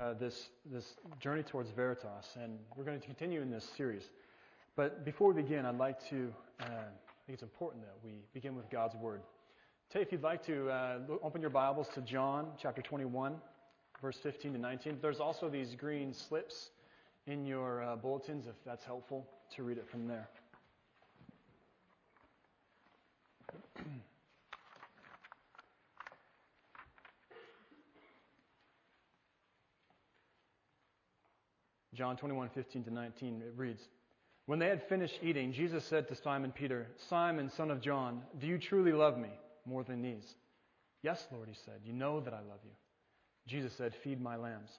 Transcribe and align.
uh, 0.00 0.14
this, 0.14 0.48
this 0.64 0.94
journey 1.20 1.42
towards 1.42 1.70
Veritas, 1.70 2.36
and 2.40 2.58
we're 2.76 2.84
going 2.84 3.00
to 3.00 3.06
continue 3.06 3.40
in 3.40 3.50
this 3.50 3.68
series. 3.76 4.10
But 4.76 5.04
before 5.04 5.32
we 5.32 5.42
begin, 5.42 5.66
I'd 5.66 5.78
like 5.78 6.08
to, 6.10 6.32
uh, 6.60 6.64
I 6.64 7.26
think 7.26 7.34
it's 7.34 7.42
important 7.42 7.84
that 7.84 7.96
we 8.04 8.12
begin 8.32 8.54
with 8.54 8.70
God's 8.70 8.94
Word. 8.96 9.22
Tay, 9.92 10.02
if 10.02 10.12
you'd 10.12 10.22
like 10.22 10.44
to 10.46 10.70
uh, 10.70 10.98
open 11.22 11.40
your 11.40 11.50
Bibles 11.50 11.88
to 11.94 12.00
John 12.02 12.48
chapter 12.60 12.82
21, 12.82 13.36
verse 14.00 14.18
15 14.22 14.52
to 14.52 14.58
19. 14.58 14.98
There's 15.02 15.20
also 15.20 15.48
these 15.48 15.74
green 15.74 16.12
slips 16.12 16.70
in 17.26 17.44
your 17.44 17.82
uh, 17.82 17.96
bulletins, 17.96 18.46
if 18.46 18.54
that's 18.64 18.84
helpful, 18.84 19.26
to 19.56 19.62
read 19.62 19.78
it 19.78 19.88
from 19.90 20.06
there. 20.06 20.28
John 31.98 32.16
21, 32.16 32.50
15 32.50 32.84
to 32.84 32.94
19, 32.94 33.42
it 33.44 33.54
reads, 33.56 33.82
When 34.46 34.60
they 34.60 34.68
had 34.68 34.88
finished 34.88 35.18
eating, 35.20 35.52
Jesus 35.52 35.84
said 35.84 36.06
to 36.06 36.14
Simon 36.14 36.52
Peter, 36.52 36.86
Simon, 37.08 37.50
son 37.50 37.72
of 37.72 37.80
John, 37.80 38.22
do 38.38 38.46
you 38.46 38.56
truly 38.56 38.92
love 38.92 39.18
me 39.18 39.30
more 39.66 39.82
than 39.82 40.00
these? 40.00 40.36
Yes, 41.02 41.26
Lord, 41.32 41.48
he 41.48 41.56
said, 41.64 41.80
you 41.84 41.92
know 41.92 42.20
that 42.20 42.32
I 42.32 42.38
love 42.38 42.60
you. 42.62 42.70
Jesus 43.48 43.72
said, 43.72 43.96
Feed 44.04 44.20
my 44.20 44.36
lambs. 44.36 44.70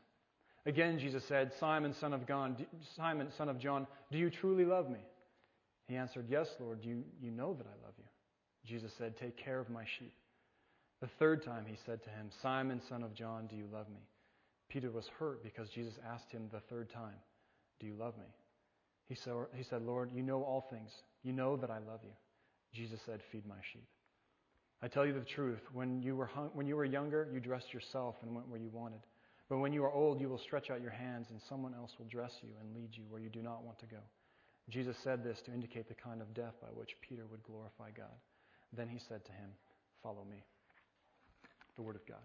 Again, 0.66 0.98
Jesus 0.98 1.26
said, 1.26 1.52
Simon, 1.60 1.94
son 1.94 2.14
of 2.14 2.26
John, 2.26 2.56
Simon, 2.96 3.28
son 3.38 3.50
of 3.50 3.60
John, 3.60 3.86
do 4.14 4.18
you 4.18 4.30
truly 4.30 4.64
love 4.64 4.90
me? 4.90 5.00
He 5.90 5.98
answered, 5.98 6.28
Yes, 6.30 6.48
Lord, 6.58 6.80
you, 6.86 7.04
you 7.22 7.32
know 7.32 7.54
that 7.54 7.68
I 7.68 7.86
love 7.86 7.96
you. 7.98 8.06
Jesus 8.66 8.94
said, 8.98 9.18
Take 9.18 9.36
care 9.36 9.60
of 9.60 9.70
my 9.70 9.84
sheep. 9.84 10.14
The 11.02 11.10
third 11.20 11.44
time 11.44 11.66
he 11.68 11.76
said 11.86 12.02
to 12.04 12.10
him, 12.12 12.30
Simon, 12.42 12.80
son 12.88 13.04
of 13.04 13.14
John, 13.14 13.48
do 13.48 13.58
you 13.58 13.68
love 13.74 13.90
me? 13.90 14.00
Peter 14.70 14.92
was 14.92 15.10
hurt 15.20 15.44
because 15.44 15.70
Jesus 15.70 15.94
asked 16.14 16.32
him 16.32 16.50
the 16.52 16.62
third 16.70 16.92
time, 16.92 17.16
Do 17.80 17.88
you 17.88 17.96
love 17.96 18.18
me? 18.18 18.28
He 19.08 19.16
said, 19.16 19.34
he 19.56 19.64
said, 19.64 19.82
Lord, 19.82 20.12
you 20.14 20.22
know 20.22 20.44
all 20.44 20.68
things. 20.70 20.92
You 21.24 21.34
know 21.34 21.58
that 21.58 21.72
I 21.72 21.80
love 21.80 22.02
you. 22.04 22.14
Jesus 22.74 23.00
said, 23.06 23.22
Feed 23.32 23.48
my 23.48 23.56
sheep. 23.74 23.88
I 24.82 24.88
tell 24.88 25.06
you 25.06 25.14
the 25.14 25.26
truth. 25.26 25.62
When 25.74 26.02
you, 26.02 26.16
were 26.16 26.28
hung, 26.28 26.52
when 26.54 26.68
you 26.68 26.76
were 26.76 26.86
younger, 26.86 27.28
you 27.34 27.40
dressed 27.40 27.74
yourself 27.74 28.16
and 28.22 28.34
went 28.34 28.48
where 28.48 28.60
you 28.60 28.70
wanted. 28.72 29.02
But 29.50 29.58
when 29.58 29.74
you 29.74 29.84
are 29.84 29.92
old, 29.92 30.22
you 30.22 30.30
will 30.30 30.38
stretch 30.38 30.70
out 30.70 30.82
your 30.82 30.92
hands, 30.92 31.28
and 31.32 31.42
someone 31.50 31.74
else 31.74 31.92
will 31.98 32.06
dress 32.06 32.32
you 32.44 32.52
and 32.62 32.76
lead 32.76 32.90
you 32.94 33.04
where 33.10 33.20
you 33.20 33.30
do 33.30 33.42
not 33.42 33.64
want 33.64 33.80
to 33.80 33.88
go. 33.88 33.98
Jesus 34.70 34.96
said 35.04 35.24
this 35.24 35.42
to 35.46 35.52
indicate 35.52 35.88
the 35.90 35.96
kind 35.96 36.22
of 36.22 36.34
death 36.36 36.54
by 36.62 36.68
which 36.68 36.96
Peter 37.02 37.26
would 37.30 37.42
glorify 37.44 37.90
God. 37.90 38.14
Then 38.72 38.88
he 38.88 39.00
said 39.00 39.26
to 39.26 39.32
him, 39.32 39.50
Follow 40.04 40.24
me. 40.30 40.44
The 41.76 41.82
Word 41.82 41.96
of 41.96 42.06
God. 42.06 42.22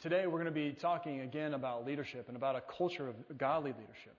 Today 0.00 0.26
we're 0.26 0.38
going 0.38 0.46
to 0.46 0.50
be 0.50 0.72
talking 0.72 1.20
again 1.20 1.54
about 1.54 1.84
leadership 1.84 2.28
and 2.28 2.36
about 2.36 2.56
a 2.56 2.60
culture 2.60 3.08
of 3.08 3.16
godly 3.36 3.72
leadership. 3.72 4.16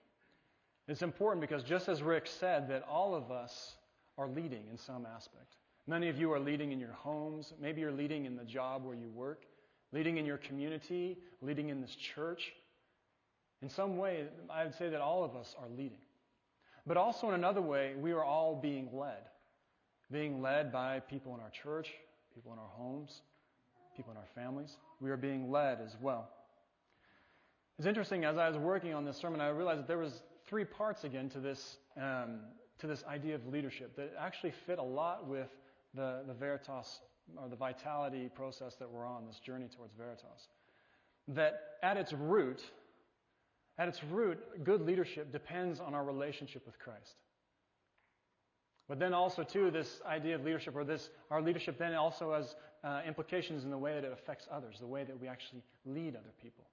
It's 0.86 1.02
important 1.02 1.40
because 1.40 1.62
just 1.62 1.88
as 1.88 2.02
Rick 2.02 2.26
said 2.26 2.68
that 2.68 2.82
all 2.88 3.14
of 3.14 3.30
us 3.30 3.76
are 4.18 4.28
leading 4.28 4.64
in 4.70 4.78
some 4.78 5.06
aspect. 5.06 5.56
Many 5.86 6.08
of 6.08 6.18
you 6.18 6.32
are 6.32 6.38
leading 6.38 6.72
in 6.72 6.78
your 6.78 6.92
homes. 6.92 7.52
Maybe 7.60 7.80
you're 7.80 7.92
leading 7.92 8.24
in 8.24 8.36
the 8.36 8.44
job 8.44 8.84
where 8.84 8.94
you 8.94 9.08
work, 9.10 9.42
leading 9.92 10.18
in 10.18 10.26
your 10.26 10.38
community, 10.38 11.18
leading 11.42 11.70
in 11.70 11.80
this 11.80 11.94
church. 11.94 12.52
In 13.62 13.68
some 13.68 13.96
way, 13.96 14.26
I 14.50 14.64
would 14.64 14.74
say 14.74 14.88
that 14.90 15.00
all 15.00 15.24
of 15.24 15.34
us 15.34 15.54
are 15.58 15.68
leading. 15.76 15.98
But 16.86 16.96
also 16.96 17.28
in 17.28 17.34
another 17.34 17.62
way, 17.62 17.94
we 17.98 18.12
are 18.12 18.24
all 18.24 18.54
being 18.54 18.90
led. 18.92 19.24
Being 20.12 20.42
led 20.42 20.70
by 20.70 21.00
people 21.00 21.34
in 21.34 21.40
our 21.40 21.50
church, 21.50 21.90
people 22.34 22.52
in 22.52 22.58
our 22.58 22.70
homes, 22.76 23.22
people 23.96 24.12
in 24.12 24.18
our 24.18 24.28
families. 24.34 24.76
We 25.00 25.10
are 25.10 25.16
being 25.16 25.50
led 25.50 25.80
as 25.80 25.96
well. 26.00 26.28
It's 27.78 27.86
interesting, 27.86 28.24
as 28.24 28.38
I 28.38 28.48
was 28.48 28.56
working 28.56 28.94
on 28.94 29.04
this 29.04 29.16
sermon, 29.16 29.40
I 29.40 29.48
realized 29.48 29.80
that 29.80 29.88
there 29.88 29.98
was 29.98 30.22
three 30.46 30.64
parts 30.64 31.04
again 31.04 31.28
to 31.30 31.40
this, 31.40 31.78
um, 31.96 32.40
to 32.78 32.86
this 32.86 33.02
idea 33.08 33.34
of 33.34 33.46
leadership 33.46 33.96
that 33.96 34.12
actually 34.18 34.52
fit 34.66 34.78
a 34.78 34.82
lot 34.82 35.26
with 35.26 35.48
the, 35.94 36.22
the 36.26 36.34
Veritas 36.34 37.00
or 37.36 37.48
the 37.48 37.56
vitality 37.56 38.30
process 38.34 38.74
that 38.76 38.88
we're 38.88 39.06
on, 39.06 39.26
this 39.26 39.40
journey 39.40 39.66
towards 39.74 39.92
Veritas. 39.94 40.48
That 41.28 41.60
at 41.82 41.96
its 41.96 42.12
root, 42.12 42.62
at 43.78 43.88
its 43.88 44.04
root, 44.04 44.38
good 44.62 44.82
leadership 44.82 45.32
depends 45.32 45.80
on 45.80 45.94
our 45.94 46.04
relationship 46.04 46.66
with 46.66 46.78
Christ. 46.78 47.16
But 48.88 48.98
then 48.98 49.14
also, 49.14 49.42
too, 49.42 49.70
this 49.70 50.00
idea 50.06 50.34
of 50.34 50.44
leadership, 50.44 50.76
or 50.76 50.84
this, 50.84 51.08
our 51.30 51.40
leadership 51.40 51.78
then 51.78 51.94
also 51.94 52.34
has 52.34 52.54
uh, 52.82 53.00
implications 53.06 53.64
in 53.64 53.70
the 53.70 53.78
way 53.78 53.94
that 53.94 54.04
it 54.04 54.12
affects 54.12 54.46
others, 54.52 54.76
the 54.78 54.86
way 54.86 55.04
that 55.04 55.18
we 55.18 55.26
actually 55.26 55.62
lead 55.86 56.16
other 56.16 56.32
people. 56.42 56.64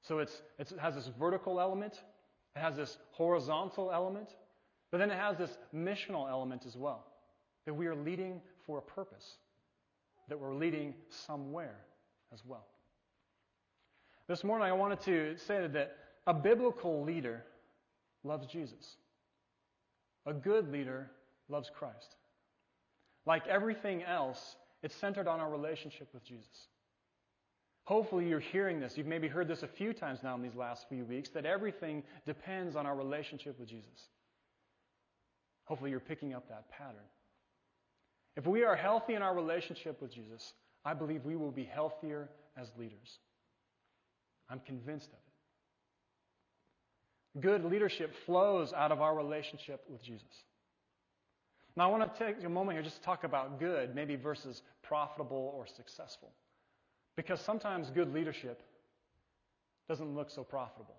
So 0.00 0.20
it's, 0.20 0.40
it's, 0.58 0.72
it 0.72 0.78
has 0.78 0.94
this 0.94 1.10
vertical 1.18 1.60
element, 1.60 2.00
it 2.56 2.60
has 2.60 2.76
this 2.76 2.96
horizontal 3.12 3.90
element, 3.92 4.30
but 4.90 4.98
then 4.98 5.10
it 5.10 5.18
has 5.18 5.36
this 5.36 5.58
missional 5.74 6.28
element 6.28 6.64
as 6.66 6.76
well. 6.76 7.04
That 7.66 7.74
we 7.74 7.86
are 7.86 7.94
leading 7.94 8.40
for 8.64 8.78
a 8.78 8.82
purpose, 8.82 9.36
that 10.28 10.40
we're 10.40 10.54
leading 10.54 10.94
somewhere 11.10 11.76
as 12.32 12.42
well. 12.46 12.64
This 14.26 14.42
morning 14.42 14.66
I 14.66 14.72
wanted 14.72 15.00
to 15.00 15.36
say 15.36 15.66
that 15.66 15.96
a 16.26 16.32
biblical 16.32 17.04
leader 17.04 17.44
loves 18.24 18.46
Jesus. 18.46 18.96
A 20.26 20.32
good 20.32 20.70
leader 20.70 21.10
loves 21.48 21.70
Christ. 21.74 22.16
Like 23.26 23.46
everything 23.46 24.02
else, 24.02 24.56
it's 24.82 24.94
centered 24.94 25.28
on 25.28 25.40
our 25.40 25.50
relationship 25.50 26.08
with 26.12 26.24
Jesus. 26.24 26.68
Hopefully 27.84 28.28
you're 28.28 28.38
hearing 28.38 28.80
this. 28.80 28.98
You've 28.98 29.06
maybe 29.06 29.28
heard 29.28 29.48
this 29.48 29.62
a 29.62 29.68
few 29.68 29.94
times 29.94 30.20
now 30.22 30.34
in 30.34 30.42
these 30.42 30.54
last 30.54 30.88
few 30.88 31.04
weeks, 31.04 31.30
that 31.30 31.46
everything 31.46 32.02
depends 32.26 32.76
on 32.76 32.84
our 32.86 32.94
relationship 32.94 33.58
with 33.58 33.68
Jesus. 33.68 34.10
Hopefully 35.64 35.90
you're 35.90 36.00
picking 36.00 36.34
up 36.34 36.48
that 36.48 36.70
pattern. 36.70 37.06
If 38.36 38.46
we 38.46 38.62
are 38.62 38.76
healthy 38.76 39.14
in 39.14 39.22
our 39.22 39.34
relationship 39.34 40.00
with 40.00 40.12
Jesus, 40.12 40.52
I 40.84 40.94
believe 40.94 41.24
we 41.24 41.36
will 41.36 41.50
be 41.50 41.64
healthier 41.64 42.28
as 42.56 42.68
leaders. 42.78 43.18
I'm 44.50 44.60
convinced 44.60 45.08
of 45.08 45.18
it. 45.18 45.27
Good 47.40 47.64
leadership 47.64 48.12
flows 48.26 48.72
out 48.72 48.92
of 48.92 49.00
our 49.00 49.14
relationship 49.14 49.84
with 49.90 50.02
Jesus. 50.02 50.44
Now, 51.76 51.84
I 51.84 51.96
want 51.96 52.12
to 52.12 52.24
take 52.24 52.42
a 52.44 52.48
moment 52.48 52.76
here 52.76 52.82
just 52.82 52.96
to 52.96 53.02
talk 53.02 53.24
about 53.24 53.60
good, 53.60 53.94
maybe 53.94 54.16
versus 54.16 54.62
profitable 54.82 55.52
or 55.56 55.66
successful. 55.66 56.30
Because 57.14 57.40
sometimes 57.40 57.90
good 57.90 58.12
leadership 58.12 58.62
doesn't 59.88 60.14
look 60.14 60.30
so 60.30 60.42
profitable. 60.42 60.96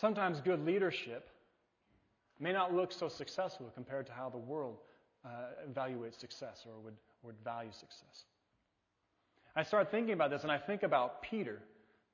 Sometimes 0.00 0.40
good 0.40 0.64
leadership 0.64 1.28
may 2.40 2.52
not 2.52 2.74
look 2.74 2.92
so 2.92 3.08
successful 3.08 3.70
compared 3.74 4.06
to 4.06 4.12
how 4.12 4.28
the 4.28 4.38
world 4.38 4.78
uh, 5.24 5.28
evaluates 5.70 6.18
success 6.18 6.64
or 6.66 6.80
would, 6.82 6.96
would 7.22 7.36
value 7.44 7.70
success. 7.72 8.24
I 9.54 9.62
start 9.62 9.90
thinking 9.90 10.14
about 10.14 10.30
this 10.30 10.42
and 10.42 10.50
I 10.50 10.58
think 10.58 10.82
about 10.82 11.22
Peter 11.22 11.60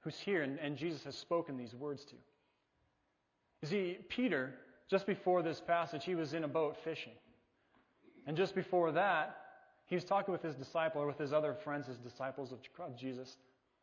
who's 0.08 0.18
here 0.18 0.42
and, 0.42 0.58
and 0.58 0.76
Jesus 0.76 1.04
has 1.04 1.16
spoken 1.16 1.58
these 1.58 1.74
words 1.74 2.04
to. 2.06 2.14
You 3.62 3.68
see, 3.68 3.98
Peter, 4.08 4.54
just 4.90 5.06
before 5.06 5.42
this 5.42 5.60
passage, 5.60 6.04
he 6.04 6.14
was 6.14 6.32
in 6.32 6.44
a 6.44 6.48
boat 6.48 6.76
fishing. 6.82 7.12
And 8.26 8.36
just 8.36 8.54
before 8.54 8.90
that, 8.92 9.36
he 9.86 9.94
was 9.94 10.04
talking 10.04 10.32
with 10.32 10.42
his 10.42 10.54
disciple 10.54 11.02
or 11.02 11.06
with 11.06 11.18
his 11.18 11.32
other 11.32 11.54
friends, 11.54 11.86
his 11.86 11.98
disciples 11.98 12.52
of 12.52 12.58
Jesus. 12.96 13.36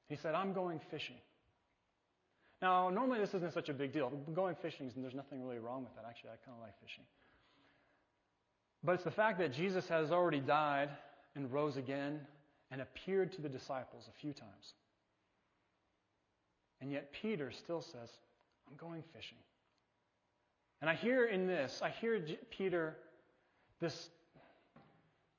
He 0.07 0.15
said, 0.15 0.33
I'm 0.33 0.53
going 0.53 0.79
fishing. 0.89 1.17
Now, 2.61 2.89
normally 2.89 3.19
this 3.19 3.33
isn't 3.35 3.53
such 3.53 3.69
a 3.69 3.73
big 3.73 3.91
deal. 3.91 4.09
Going 4.33 4.55
fishing, 4.55 4.91
and 4.95 5.03
there's 5.03 5.13
nothing 5.13 5.43
really 5.43 5.59
wrong 5.59 5.83
with 5.83 5.95
that. 5.95 6.05
Actually, 6.07 6.31
I 6.31 6.45
kind 6.45 6.57
of 6.57 6.63
like 6.63 6.73
fishing. 6.81 7.03
But 8.83 8.93
it's 8.93 9.03
the 9.03 9.11
fact 9.11 9.37
that 9.39 9.53
Jesus 9.53 9.87
has 9.89 10.11
already 10.11 10.39
died 10.39 10.89
and 11.35 11.51
rose 11.51 11.77
again 11.77 12.21
and 12.71 12.81
appeared 12.81 13.31
to 13.33 13.41
the 13.41 13.49
disciples 13.49 14.07
a 14.09 14.19
few 14.19 14.33
times. 14.33 14.73
And 16.81 16.91
yet 16.91 17.11
Peter 17.11 17.51
still 17.51 17.81
says, 17.81 18.09
I'm 18.67 18.75
going 18.77 19.03
fishing. 19.13 19.37
And 20.81 20.89
I 20.89 20.95
hear 20.95 21.25
in 21.25 21.47
this, 21.47 21.81
I 21.81 21.89
hear 21.89 22.19
Peter, 22.49 22.95
this, 23.79 24.09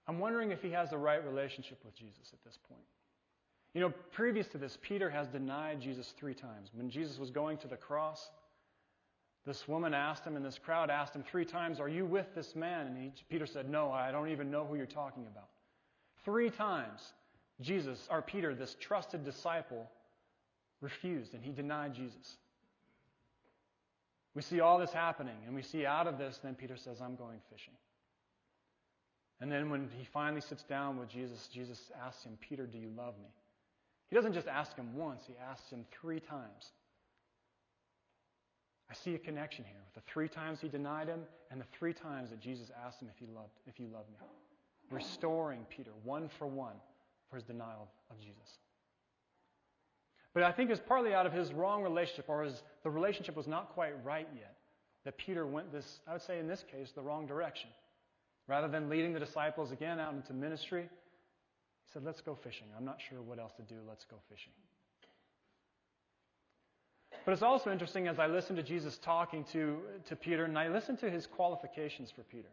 I'm 0.09 0.19
wondering 0.19 0.51
if 0.51 0.63
he 0.63 0.71
has 0.71 0.91
the 0.91 0.99
right 0.99 1.25
relationship 1.25 1.79
with 1.85 1.95
Jesus 1.95 2.33
at 2.33 2.43
this 2.45 2.59
point. 2.69 2.83
You 3.75 3.83
know, 3.83 3.93
previous 4.13 4.49
to 4.49 4.59
this, 4.59 4.79
Peter 4.81 5.11
has 5.11 5.29
denied 5.29 5.81
Jesus 5.83 6.15
three 6.19 6.35
times. 6.35 6.71
When 6.73 6.89
Jesus 6.89 7.19
was 7.19 7.31
going 7.31 7.59
to 7.59 7.69
the 7.69 7.77
cross, 7.77 8.31
this 9.45 9.69
woman 9.69 9.95
asked 9.95 10.25
him, 10.25 10.35
and 10.35 10.45
this 10.45 10.59
crowd 10.59 10.91
asked 10.91 11.15
him 11.15 11.23
three 11.23 11.45
times, 11.45 11.79
Are 11.79 11.89
you 11.89 12.07
with 12.07 12.35
this 12.35 12.57
man? 12.57 12.87
And 12.87 12.97
he, 12.97 13.13
Peter 13.29 13.47
said, 13.47 13.71
No, 13.71 13.93
I 13.93 14.11
don't 14.11 14.31
even 14.31 14.51
know 14.51 14.65
who 14.65 14.77
you're 14.77 14.87
talking 14.87 15.27
about. 15.27 15.49
Three 16.25 16.51
times, 16.51 17.13
Jesus, 17.61 18.09
or 18.11 18.23
Peter, 18.23 18.55
this 18.55 18.77
trusted 18.81 19.25
disciple, 19.25 19.89
refused 20.81 21.35
and 21.35 21.43
he 21.43 21.53
denied 21.53 21.95
Jesus. 21.95 22.37
We 24.35 24.43
see 24.43 24.61
all 24.61 24.79
this 24.79 24.93
happening, 24.93 25.37
and 25.47 25.55
we 25.55 25.63
see 25.63 25.87
out 25.87 26.07
of 26.07 26.19
this, 26.19 26.39
then 26.43 26.55
Peter 26.55 26.77
says, 26.77 27.01
I'm 27.01 27.17
going 27.17 27.39
fishing. 27.51 27.73
And 29.41 29.51
then 29.51 29.71
when 29.71 29.89
he 29.97 30.05
finally 30.05 30.43
sits 30.43 30.63
down 30.63 30.99
with 30.99 31.09
Jesus, 31.09 31.49
Jesus 31.53 31.91
asks 32.07 32.25
him, 32.25 32.37
Peter, 32.47 32.67
do 32.67 32.77
you 32.77 32.91
love 32.95 33.15
me? 33.19 33.31
He 34.11 34.15
doesn't 34.15 34.35
just 34.35 34.47
ask 34.47 34.77
him 34.77 34.95
once, 34.95 35.23
he 35.27 35.35
asks 35.51 35.71
him 35.71 35.87
three 35.91 36.21
times. 36.21 36.73
I 38.91 38.95
see 38.95 39.15
a 39.15 39.19
connection 39.19 39.65
here 39.65 39.81
with 39.85 40.05
the 40.05 40.11
three 40.13 40.29
times 40.29 40.61
he 40.61 40.69
denied 40.69 41.09
him 41.09 41.21
and 41.51 41.59
the 41.59 41.67
three 41.77 41.95
times 41.95 42.31
that 42.31 42.41
Jesus 42.41 42.71
asked 42.87 43.01
him 43.01 43.09
if 43.13 43.19
he 43.19 43.27
loved, 43.35 43.59
if 43.67 43.81
you 43.81 43.87
love 43.93 44.05
me. 44.11 44.19
Restoring 44.91 45.67
Peter 45.69 45.91
one 46.05 46.29
for 46.39 46.47
one 46.47 46.77
for 47.29 47.37
his 47.37 47.45
denial 47.45 47.89
of 48.11 48.21
Jesus. 48.21 48.59
But 50.37 50.43
I 50.43 50.53
think 50.53 50.69
it's 50.69 50.83
partly 50.87 51.15
out 51.15 51.25
of 51.25 51.33
his 51.33 51.51
wrong 51.55 51.83
relationship, 51.83 52.27
or 52.29 52.43
his, 52.43 52.63
the 52.83 52.91
relationship 52.91 53.35
was 53.35 53.47
not 53.47 53.71
quite 53.71 53.95
right 54.05 54.29
yet, 54.35 54.55
that 55.07 55.17
Peter 55.17 55.47
went 55.47 55.73
this, 55.73 56.01
I 56.07 56.13
would 56.13 56.21
say 56.21 56.39
in 56.39 56.47
this 56.47 56.63
case, 56.71 56.93
the 56.95 57.01
wrong 57.01 57.27
direction. 57.27 57.71
Rather 58.47 58.69
than 58.69 58.91
leading 58.91 59.15
the 59.15 59.19
disciples 59.19 59.73
again 59.73 59.99
out 59.99 60.13
into 60.13 60.35
ministry, 60.35 60.83
he 60.83 61.91
said, 61.91 62.05
Let's 62.05 62.21
go 62.21 62.35
fishing. 62.45 62.67
I'm 62.77 62.85
not 62.85 62.99
sure 63.09 63.23
what 63.23 63.39
else 63.39 63.55
to 63.55 63.63
do. 63.63 63.77
Let's 63.89 64.05
go 64.05 64.17
fishing. 64.29 64.53
But 67.25 67.33
it's 67.33 67.43
also 67.43 67.73
interesting 67.73 68.07
as 68.07 68.19
I 68.19 68.27
listen 68.27 68.57
to 68.57 68.63
Jesus 68.63 68.99
talking 68.99 69.43
to, 69.55 69.79
to 70.07 70.17
Peter, 70.17 70.45
and 70.45 70.59
I 70.59 70.69
listen 70.69 70.99
to 70.99 71.11
his 71.11 71.27
qualifications 71.27 72.11
for 72.15 72.25
Peter. 72.25 72.51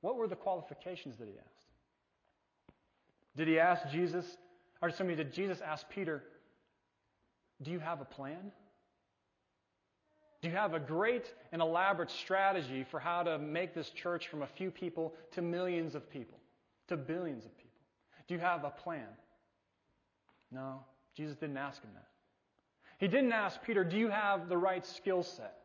What 0.00 0.16
were 0.16 0.26
the 0.26 0.36
qualifications 0.36 1.18
that 1.18 1.28
he 1.28 1.34
asked? 1.34 1.66
Did 3.36 3.46
he 3.46 3.58
ask 3.58 3.86
Jesus, 3.90 4.24
or 4.82 4.88
excuse 4.88 5.08
me, 5.08 5.14
did 5.14 5.32
Jesus 5.32 5.60
ask 5.60 5.88
Peter, 5.88 6.22
Do 7.62 7.70
you 7.70 7.78
have 7.78 8.00
a 8.00 8.04
plan? 8.04 8.52
Do 10.42 10.48
you 10.48 10.54
have 10.54 10.72
a 10.72 10.80
great 10.80 11.34
and 11.52 11.60
elaborate 11.60 12.10
strategy 12.10 12.86
for 12.90 12.98
how 12.98 13.22
to 13.22 13.38
make 13.38 13.74
this 13.74 13.90
church 13.90 14.28
from 14.28 14.40
a 14.40 14.46
few 14.46 14.70
people 14.70 15.12
to 15.32 15.42
millions 15.42 15.94
of 15.94 16.08
people, 16.10 16.38
to 16.88 16.96
billions 16.96 17.44
of 17.44 17.54
people? 17.58 17.70
Do 18.26 18.34
you 18.34 18.40
have 18.40 18.64
a 18.64 18.70
plan? 18.70 19.06
No, 20.50 20.82
Jesus 21.14 21.36
didn't 21.36 21.58
ask 21.58 21.82
him 21.82 21.90
that. 21.94 22.08
He 22.98 23.08
didn't 23.08 23.32
ask 23.32 23.62
Peter, 23.62 23.84
Do 23.84 23.98
you 23.98 24.08
have 24.08 24.48
the 24.48 24.56
right 24.56 24.84
skill 24.84 25.22
set? 25.22 25.56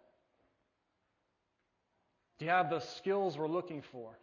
Do 2.37 2.45
you 2.45 2.51
have 2.51 2.69
the 2.69 2.81
skills 2.81 3.37
we're 3.37 3.47
looking 3.47 3.81
for? 3.81 4.17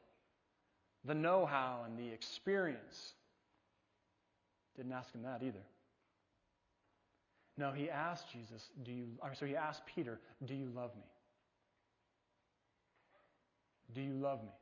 The 1.04 1.14
know 1.14 1.46
how 1.46 1.84
and 1.86 1.98
the 1.98 2.12
experience? 2.12 3.14
Didn't 4.76 4.92
ask 4.92 5.12
him 5.12 5.22
that 5.22 5.42
either. 5.42 5.62
No, 7.58 7.72
he 7.72 7.90
asked 7.90 8.32
Jesus, 8.32 8.70
do 8.82 8.92
you, 8.92 9.06
so 9.38 9.44
he 9.44 9.54
asked 9.54 9.82
Peter, 9.94 10.18
do 10.46 10.54
you 10.54 10.70
love 10.74 10.94
me? 10.96 11.04
Do 13.94 14.00
you 14.00 14.14
love 14.14 14.42
me? 14.42 14.52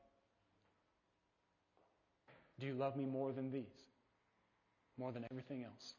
Do 2.59 2.67
you 2.67 2.75
love 2.75 2.97
me 2.97 3.05
more 3.05 3.33
than 3.33 3.51
these? 3.51 3.65
More 4.99 5.13
than 5.13 5.25
everything 5.31 5.65
else? 5.65 5.95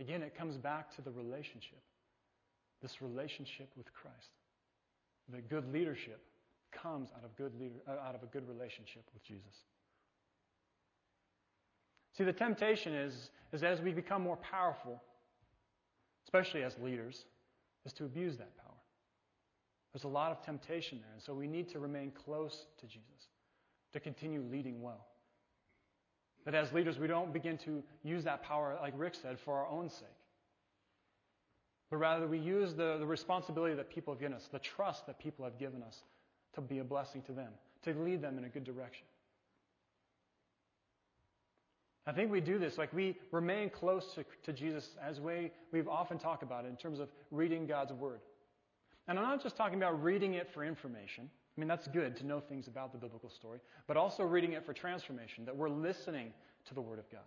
Again, 0.00 0.22
it 0.22 0.36
comes 0.36 0.56
back 0.56 0.94
to 0.96 1.02
the 1.02 1.10
relationship. 1.10 1.80
This 2.82 3.00
relationship 3.00 3.70
with 3.76 3.92
Christ. 3.92 4.30
The 5.32 5.40
good 5.40 5.72
leadership 5.72 6.20
comes 6.72 7.10
out 7.16 7.24
of, 7.24 7.36
good 7.36 7.58
leader, 7.58 7.74
uh, 7.88 8.06
out 8.06 8.14
of 8.14 8.22
a 8.22 8.26
good 8.26 8.46
relationship 8.48 9.04
with 9.12 9.22
Jesus. 9.24 9.64
See, 12.18 12.24
the 12.24 12.32
temptation 12.32 12.94
is, 12.94 13.30
is 13.52 13.62
as 13.62 13.80
we 13.80 13.92
become 13.92 14.22
more 14.22 14.38
powerful, 14.38 15.00
especially 16.24 16.64
as 16.64 16.76
leaders, 16.82 17.24
is 17.86 17.92
to 17.92 18.04
abuse 18.06 18.36
that 18.38 18.56
power. 18.56 18.74
There's 19.92 20.02
a 20.02 20.08
lot 20.08 20.32
of 20.32 20.44
temptation 20.44 20.98
there, 21.00 21.12
and 21.12 21.22
so 21.22 21.32
we 21.32 21.46
need 21.46 21.68
to 21.70 21.78
remain 21.78 22.10
close 22.10 22.66
to 22.80 22.86
Jesus 22.86 23.28
to 23.92 24.00
continue 24.00 24.42
leading 24.50 24.82
well. 24.82 25.06
That 26.44 26.56
as 26.56 26.72
leaders, 26.72 26.98
we 26.98 27.06
don't 27.06 27.32
begin 27.32 27.56
to 27.58 27.84
use 28.02 28.24
that 28.24 28.42
power, 28.42 28.76
like 28.82 28.94
Rick 28.96 29.14
said, 29.14 29.38
for 29.38 29.56
our 29.56 29.68
own 29.68 29.88
sake. 29.88 30.08
But 31.88 31.98
rather, 31.98 32.26
we 32.26 32.40
use 32.40 32.74
the, 32.74 32.96
the 32.98 33.06
responsibility 33.06 33.76
that 33.76 33.90
people 33.90 34.12
have 34.12 34.20
given 34.20 34.34
us, 34.34 34.48
the 34.50 34.58
trust 34.58 35.06
that 35.06 35.20
people 35.20 35.44
have 35.44 35.56
given 35.56 35.84
us, 35.84 36.02
to 36.54 36.60
be 36.60 36.80
a 36.80 36.84
blessing 36.84 37.22
to 37.22 37.32
them, 37.32 37.52
to 37.84 37.94
lead 37.94 38.20
them 38.20 38.38
in 38.38 38.44
a 38.44 38.48
good 38.48 38.64
direction. 38.64 39.06
I 42.08 42.12
think 42.12 42.32
we 42.32 42.40
do 42.40 42.58
this, 42.58 42.78
like 42.78 42.90
we 42.94 43.18
remain 43.32 43.68
close 43.68 44.14
to, 44.14 44.24
to 44.44 44.52
Jesus 44.54 44.96
as 45.06 45.20
we, 45.20 45.50
we've 45.72 45.88
often 45.88 46.18
talked 46.18 46.42
about 46.42 46.64
it 46.64 46.68
in 46.68 46.76
terms 46.76 47.00
of 47.00 47.10
reading 47.30 47.66
God's 47.66 47.92
Word. 47.92 48.20
And 49.08 49.18
I'm 49.18 49.26
not 49.26 49.42
just 49.42 49.56
talking 49.56 49.76
about 49.76 50.02
reading 50.02 50.32
it 50.32 50.48
for 50.54 50.64
information. 50.64 51.28
I 51.28 51.60
mean, 51.60 51.68
that's 51.68 51.86
good 51.86 52.16
to 52.16 52.26
know 52.26 52.40
things 52.40 52.66
about 52.66 52.92
the 52.92 52.98
biblical 52.98 53.28
story, 53.28 53.58
but 53.86 53.98
also 53.98 54.22
reading 54.22 54.54
it 54.54 54.64
for 54.64 54.72
transformation, 54.72 55.44
that 55.44 55.54
we're 55.54 55.68
listening 55.68 56.32
to 56.68 56.74
the 56.74 56.80
Word 56.80 56.98
of 56.98 57.10
God. 57.10 57.20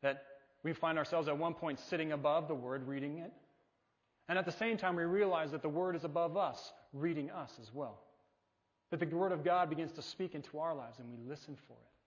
That 0.00 0.24
we 0.62 0.72
find 0.72 0.96
ourselves 0.96 1.28
at 1.28 1.36
one 1.36 1.52
point 1.52 1.78
sitting 1.78 2.12
above 2.12 2.48
the 2.48 2.54
Word, 2.54 2.88
reading 2.88 3.18
it. 3.18 3.32
And 4.30 4.38
at 4.38 4.46
the 4.46 4.52
same 4.52 4.78
time, 4.78 4.96
we 4.96 5.04
realize 5.04 5.50
that 5.50 5.60
the 5.60 5.68
Word 5.68 5.96
is 5.96 6.04
above 6.04 6.38
us, 6.38 6.72
reading 6.94 7.30
us 7.30 7.52
as 7.60 7.74
well. 7.74 7.98
That 8.90 9.00
the 9.00 9.06
Word 9.14 9.32
of 9.32 9.44
God 9.44 9.68
begins 9.68 9.92
to 9.92 10.02
speak 10.02 10.34
into 10.34 10.58
our 10.58 10.74
lives 10.74 10.98
and 10.98 11.10
we 11.10 11.28
listen 11.28 11.54
for 11.66 11.74
it. 11.74 11.97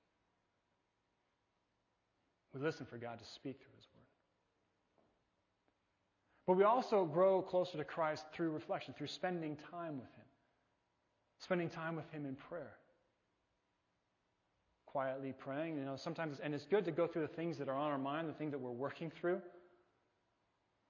We 2.54 2.62
listen 2.62 2.86
for 2.86 2.98
God 2.98 3.20
to 3.20 3.26
speak 3.26 3.60
through 3.60 3.76
His 3.78 3.88
Word. 3.94 4.02
But 6.48 6.58
we 6.58 6.64
also 6.64 7.06
grow 7.06 7.42
closer 7.42 7.78
to 7.78 7.84
Christ 7.84 8.26
through 8.34 8.52
reflection, 8.52 8.94
through 8.98 9.08
spending 9.08 9.58
time 9.72 10.00
with 10.00 10.12
Him, 10.16 10.26
spending 11.40 11.70
time 11.70 11.96
with 11.96 12.10
Him 12.12 12.26
in 12.26 12.36
prayer. 12.36 12.74
Quietly 14.86 15.34
praying, 15.38 15.78
you 15.78 15.86
know, 15.86 15.96
sometimes, 15.96 16.40
and 16.44 16.54
it's 16.54 16.66
good 16.66 16.84
to 16.84 16.92
go 16.92 17.08
through 17.08 17.22
the 17.22 17.30
things 17.30 17.58
that 17.58 17.70
are 17.70 17.78
on 17.78 17.92
our 17.92 17.98
mind, 17.98 18.28
the 18.28 18.34
things 18.34 18.52
that 18.52 18.60
we're 18.60 18.72
working 18.72 19.10
through, 19.10 19.42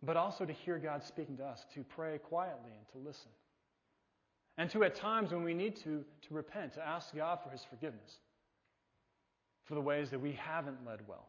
but 0.02 0.18
also 0.18 0.46
to 0.46 0.54
hear 0.54 0.80
God 0.80 1.04
speaking 1.04 1.38
to 1.38 1.44
us, 1.44 1.66
to 1.76 1.84
pray 1.84 2.18
quietly 2.18 2.72
and 2.76 2.88
to 2.94 3.08
listen. 3.08 3.30
And 4.58 4.70
to, 4.72 4.84
at 4.84 4.96
times 4.96 5.32
when 5.32 5.44
we 5.44 5.54
need 5.54 5.76
to, 5.78 6.04
to 6.28 6.34
repent, 6.34 6.74
to 6.74 6.88
ask 6.88 7.16
God 7.16 7.40
for 7.44 7.52
His 7.52 7.64
forgiveness 7.64 8.18
for 9.66 9.76
the 9.76 9.82
ways 9.82 10.10
that 10.10 10.20
we 10.20 10.34
haven't 10.34 10.78
led 10.86 11.00
well. 11.08 11.28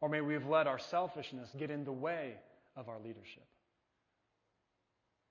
Or 0.00 0.08
may 0.08 0.20
we've 0.20 0.46
let 0.46 0.66
our 0.66 0.78
selfishness 0.78 1.50
get 1.58 1.70
in 1.70 1.84
the 1.84 1.92
way 1.92 2.34
of 2.76 2.88
our 2.88 2.98
leadership. 2.98 3.44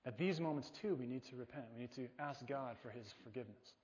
At 0.04 0.16
these 0.18 0.40
moments, 0.40 0.70
too, 0.80 0.94
we 0.94 1.06
need 1.06 1.24
to 1.30 1.36
repent. 1.36 1.64
We 1.74 1.82
need 1.82 1.94
to 1.96 2.08
ask 2.18 2.46
God 2.46 2.76
for 2.82 2.90
His 2.90 3.14
forgiveness. 3.24 3.74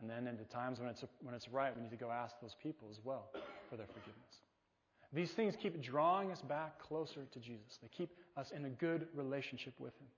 And 0.00 0.10
then, 0.10 0.26
in 0.26 0.36
the 0.36 0.44
times 0.44 0.80
when 0.80 0.88
it's, 0.88 1.04
when 1.20 1.34
it's 1.34 1.48
right, 1.48 1.74
we 1.74 1.82
need 1.82 1.90
to 1.90 1.96
go 1.96 2.10
ask 2.10 2.34
those 2.40 2.56
people 2.62 2.88
as 2.90 2.98
well 3.04 3.28
for 3.70 3.76
their 3.76 3.86
forgiveness. 3.86 4.40
These 5.12 5.32
things 5.32 5.54
keep 5.60 5.80
drawing 5.82 6.32
us 6.32 6.40
back 6.40 6.80
closer 6.80 7.20
to 7.32 7.38
Jesus, 7.38 7.78
they 7.82 7.88
keep 7.88 8.10
us 8.36 8.50
in 8.54 8.64
a 8.64 8.70
good 8.70 9.06
relationship 9.14 9.74
with 9.78 9.94
Him. 9.98 10.08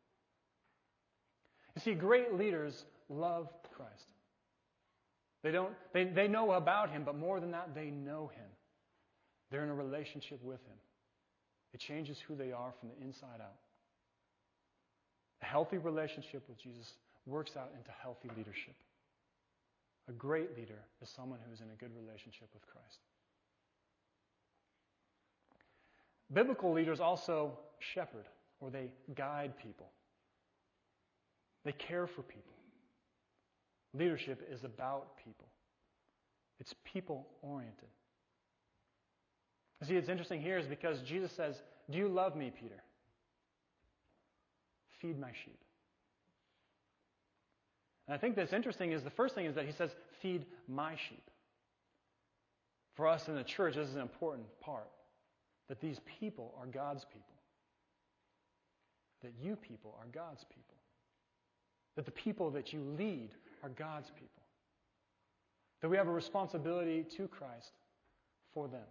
You 1.75 1.83
see, 1.83 1.95
great 1.95 2.35
leaders 2.35 2.85
love 3.09 3.49
Christ. 3.75 4.07
They, 5.43 5.51
don't, 5.51 5.73
they, 5.93 6.05
they 6.05 6.29
know 6.29 6.53
about 6.53 6.91
Him, 6.91 7.03
but 7.05 7.17
more 7.19 7.41
than 7.41 7.51
that, 7.51 7.75
they 7.75 7.87
know 7.87 8.31
Him. 8.35 8.47
They're 9.51 9.65
in 9.65 9.71
a 9.71 9.75
relationship 9.75 10.43
with 10.43 10.61
Him. 10.67 10.77
It 11.73 11.81
changes 11.81 12.19
who 12.21 12.35
they 12.35 12.53
are 12.53 12.73
from 12.79 12.89
the 12.89 13.05
inside 13.05 13.41
out. 13.41 13.59
A 15.43 15.45
healthy 15.45 15.79
relationship 15.79 16.43
with 16.49 16.59
Jesus 16.59 16.95
works 17.27 17.57
out 17.57 17.71
into 17.77 17.91
healthy 18.03 18.31
leadership. 18.37 18.75
A 20.09 20.13
great 20.13 20.57
leader 20.57 20.79
is 21.03 21.09
someone 21.09 21.39
who 21.47 21.53
is 21.53 21.61
in 21.61 21.67
a 21.71 21.77
good 21.79 21.91
relationship 21.97 22.49
with 22.53 22.67
Christ. 22.67 23.01
Biblical 26.33 26.73
leaders 26.73 27.01
also 27.01 27.59
shepherd 27.79 28.27
or 28.61 28.71
they 28.71 28.91
guide 29.15 29.53
people. 29.59 29.91
They 31.65 31.73
care 31.73 32.07
for 32.07 32.23
people. 32.23 32.53
Leadership 33.95 34.47
is 34.51 34.65
about 34.65 35.17
people. 35.25 35.49
It's 36.61 36.75
people 36.85 37.27
oriented. 37.43 37.89
See, 39.83 39.97
it's 39.97 40.09
interesting 40.09 40.41
here 40.41 40.57
is 40.57 40.67
because 40.67 41.01
Jesus 41.03 41.33
says, 41.33 41.57
Do 41.91 41.99
you 41.99 42.09
love 42.09 42.37
me, 42.37 42.51
Peter? 42.59 42.83
Feed 45.01 45.19
my 45.19 45.31
sheep. 45.45 45.59
And 48.07 48.15
I 48.15 48.19
think 48.19 48.37
that's 48.37 48.53
interesting 48.53 48.93
is 48.93 49.03
the 49.03 49.11
first 49.11 49.35
thing 49.35 49.47
is 49.47 49.55
that 49.55 49.67
he 49.67 49.73
says, 49.73 49.91
Feed 50.23 50.47
my 50.69 50.95
sheep. 51.09 51.31
For 52.95 53.09
us 53.09 53.29
in 53.29 53.35
the 53.35 53.43
church, 53.43 53.75
this 53.75 53.89
is 53.89 53.95
an 53.95 54.01
important 54.01 54.47
part 54.61 54.89
that 55.69 55.81
these 55.81 56.01
people 56.21 56.55
are 56.59 56.67
God's 56.67 57.05
people. 57.05 57.21
That 59.23 59.33
you 59.43 59.57
people 59.57 59.97
are 59.99 60.07
God's 60.13 60.45
people. 60.45 60.77
That 61.97 62.05
the 62.05 62.13
people 62.13 62.51
that 62.51 62.73
you 62.73 62.81
lead 62.97 63.31
are 63.63 63.71
God's 63.71 64.11
people. 64.11 64.43
That 65.81 65.89
we 65.89 65.97
have 65.97 66.09
a 66.09 66.13
responsibility 66.13 67.05
to 67.17 67.29
Christ 67.29 67.73
for 68.53 68.69
them. 68.69 68.87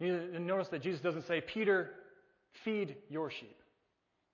Notice 0.00 0.68
that 0.68 0.82
Jesus 0.82 1.00
doesn't 1.00 1.26
say, 1.26 1.40
Peter, 1.40 1.90
feed 2.64 2.96
your 3.08 3.30
sheep. 3.30 3.56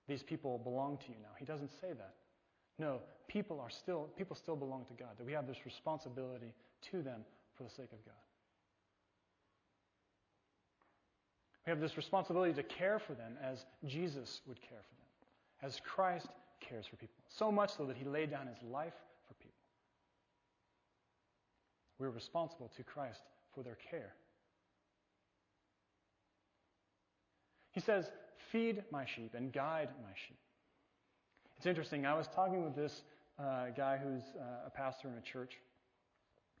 These 0.07 0.23
people 0.23 0.57
belong 0.57 0.97
to 0.97 1.09
you 1.09 1.15
now. 1.21 1.29
He 1.37 1.45
doesn't 1.45 1.71
say 1.79 1.93
that. 1.93 2.15
No, 2.79 2.99
people 3.27 3.59
are 3.59 3.69
still 3.69 4.09
people 4.17 4.35
still 4.35 4.55
belong 4.55 4.85
to 4.85 4.93
God. 4.93 5.11
That 5.17 5.25
we 5.25 5.33
have 5.33 5.47
this 5.47 5.65
responsibility 5.65 6.53
to 6.91 7.01
them 7.01 7.21
for 7.55 7.63
the 7.63 7.69
sake 7.69 7.91
of 7.93 8.03
God. 8.05 8.15
We 11.65 11.69
have 11.69 11.79
this 11.79 11.95
responsibility 11.95 12.53
to 12.53 12.63
care 12.63 12.99
for 12.99 13.13
them 13.13 13.37
as 13.41 13.65
Jesus 13.85 14.41
would 14.47 14.59
care 14.61 14.81
for 14.81 14.95
them, 14.95 15.71
as 15.71 15.79
Christ 15.79 16.27
cares 16.59 16.85
for 16.85 16.97
people. 16.97 17.23
So 17.29 17.51
much 17.51 17.75
so 17.77 17.85
that 17.85 17.95
he 17.95 18.03
laid 18.03 18.31
down 18.31 18.47
his 18.47 18.61
life 18.69 18.95
for 19.27 19.33
people. 19.35 19.53
We're 21.99 22.09
responsible 22.09 22.69
to 22.75 22.83
Christ 22.83 23.21
for 23.55 23.63
their 23.63 23.77
care. 23.89 24.13
He 27.73 27.81
says, 27.81 28.05
Feed 28.51 28.83
my 28.91 29.05
sheep 29.05 29.33
and 29.35 29.51
guide 29.51 29.89
my 30.01 30.11
sheep. 30.27 30.37
It's 31.57 31.65
interesting. 31.65 32.05
I 32.05 32.13
was 32.13 32.27
talking 32.35 32.63
with 32.63 32.75
this 32.75 33.01
uh, 33.39 33.67
guy 33.75 33.97
who's 33.97 34.23
uh, 34.39 34.67
a 34.67 34.69
pastor 34.69 35.07
in 35.07 35.15
a 35.15 35.21
church, 35.21 35.53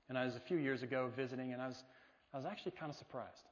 and 0.09 0.17
I 0.17 0.25
was 0.25 0.35
a 0.35 0.39
few 0.39 0.57
years 0.57 0.81
ago 0.81 1.11
visiting, 1.15 1.53
and 1.53 1.61
I 1.61 1.67
was, 1.67 1.83
I 2.33 2.37
was 2.37 2.45
actually 2.45 2.71
kind 2.71 2.89
of 2.89 2.95
surprised. 2.97 3.43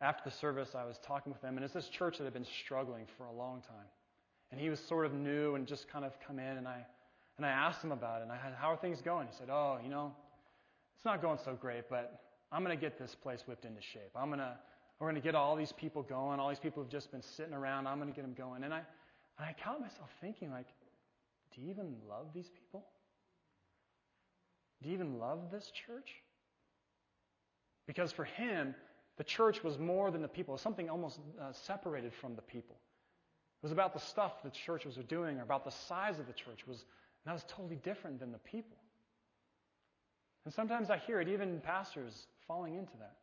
After 0.00 0.28
the 0.28 0.36
service, 0.36 0.70
I 0.74 0.84
was 0.84 0.98
talking 1.06 1.32
with 1.32 1.40
him, 1.40 1.56
and 1.56 1.64
it's 1.64 1.72
this 1.72 1.88
church 1.88 2.18
that 2.18 2.24
had 2.24 2.34
been 2.34 2.46
struggling 2.64 3.06
for 3.16 3.24
a 3.24 3.32
long 3.32 3.62
time. 3.62 3.86
And 4.50 4.60
he 4.60 4.68
was 4.68 4.78
sort 4.80 5.06
of 5.06 5.14
new 5.14 5.54
and 5.54 5.66
just 5.66 5.88
kind 5.88 6.04
of 6.04 6.12
come 6.26 6.38
in, 6.38 6.58
and 6.58 6.68
I, 6.68 6.84
and 7.38 7.46
I 7.46 7.50
asked 7.50 7.82
him 7.82 7.92
about 7.92 8.20
it, 8.20 8.24
and 8.24 8.32
I 8.32 8.36
had, 8.36 8.52
how 8.54 8.70
are 8.70 8.76
things 8.76 9.00
going? 9.00 9.28
He 9.28 9.34
said, 9.38 9.48
oh, 9.50 9.78
you 9.82 9.88
know, 9.88 10.12
it's 10.96 11.04
not 11.04 11.22
going 11.22 11.38
so 11.44 11.54
great, 11.54 11.88
but 11.88 12.20
I'm 12.52 12.62
going 12.62 12.76
to 12.76 12.80
get 12.80 12.98
this 12.98 13.14
place 13.14 13.42
whipped 13.46 13.64
into 13.64 13.80
shape. 13.80 14.10
I'm 14.14 14.28
going 14.28 14.40
to, 14.40 14.56
we're 14.98 15.10
going 15.10 15.20
to 15.20 15.26
get 15.26 15.34
all 15.34 15.56
these 15.56 15.72
people 15.72 16.02
going. 16.02 16.40
All 16.40 16.48
these 16.48 16.58
people 16.58 16.82
who've 16.82 16.92
just 16.92 17.10
been 17.10 17.22
sitting 17.22 17.54
around. 17.54 17.86
I'm 17.86 17.98
going 17.98 18.08
to 18.08 18.14
get 18.14 18.22
them 18.22 18.34
going. 18.34 18.64
And 18.64 18.72
I, 18.72 18.78
and 19.38 19.48
I 19.48 19.54
caught 19.62 19.80
myself 19.80 20.08
thinking, 20.20 20.50
like, 20.50 20.68
do 21.54 21.60
you 21.62 21.70
even 21.70 21.94
love 22.08 22.26
these 22.34 22.48
people? 22.48 22.84
Do 24.82 24.88
you 24.88 24.94
even 24.94 25.18
love 25.18 25.50
this 25.50 25.70
church? 25.86 26.10
Because 27.86 28.12
for 28.12 28.24
him, 28.24 28.74
the 29.16 29.24
church 29.24 29.62
was 29.62 29.78
more 29.78 30.10
than 30.10 30.22
the 30.22 30.28
people. 30.28 30.52
It 30.52 30.56
was 30.56 30.62
something 30.62 30.88
almost 30.88 31.20
uh, 31.40 31.52
separated 31.52 32.12
from 32.12 32.34
the 32.34 32.42
people. 32.42 32.76
It 32.76 33.66
was 33.66 33.72
about 33.72 33.94
the 33.94 34.00
stuff 34.00 34.42
the 34.42 34.50
church 34.50 34.84
was 34.84 34.96
doing, 35.08 35.38
or 35.38 35.42
about 35.42 35.64
the 35.64 35.70
size 35.70 36.18
of 36.18 36.26
the 36.26 36.32
church. 36.32 36.66
Was, 36.66 36.78
and 36.78 37.26
that 37.26 37.32
was 37.32 37.44
totally 37.48 37.76
different 37.76 38.20
than 38.20 38.32
the 38.32 38.38
people. 38.38 38.76
And 40.44 40.52
sometimes 40.52 40.90
I 40.90 40.98
hear 40.98 41.20
it, 41.20 41.28
even 41.28 41.60
pastors 41.60 42.26
falling 42.46 42.74
into 42.74 42.92
that. 42.98 43.16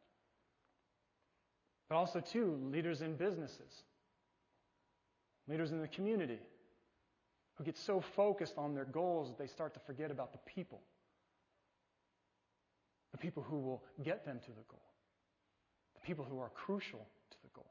But 1.92 1.98
also, 1.98 2.22
too, 2.22 2.58
leaders 2.72 3.02
in 3.02 3.18
businesses, 3.18 3.84
leaders 5.50 5.74
in 5.74 5.82
the 5.82 5.90
community, 5.90 6.40
who 7.56 7.66
get 7.66 7.78
so 7.78 8.00
focused 8.00 8.54
on 8.58 8.74
their 8.74 8.86
goals 8.86 9.28
that 9.28 9.38
they 9.38 9.46
start 9.46 9.74
to 9.74 9.82
forget 9.82 10.10
about 10.10 10.32
the 10.32 10.38
people. 10.46 10.80
The 13.12 13.18
people 13.18 13.44
who 13.44 13.58
will 13.58 13.84
get 14.06 14.24
them 14.24 14.40
to 14.40 14.52
the 14.52 14.64
goal. 14.70 14.86
The 15.96 16.08
people 16.08 16.24
who 16.24 16.40
are 16.40 16.48
crucial 16.56 17.06
to 17.32 17.38
the 17.44 17.50
goal. 17.54 17.70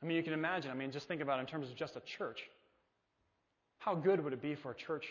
I 0.00 0.06
mean, 0.06 0.16
you 0.16 0.22
can 0.22 0.32
imagine, 0.32 0.70
I 0.70 0.74
mean, 0.74 0.92
just 0.92 1.08
think 1.08 1.20
about 1.20 1.38
it 1.38 1.40
in 1.40 1.46
terms 1.46 1.68
of 1.68 1.74
just 1.74 1.96
a 1.96 2.00
church. 2.02 2.42
How 3.78 3.96
good 3.96 4.22
would 4.22 4.32
it 4.32 4.40
be 4.40 4.54
for 4.54 4.70
a 4.70 4.76
church 4.76 5.06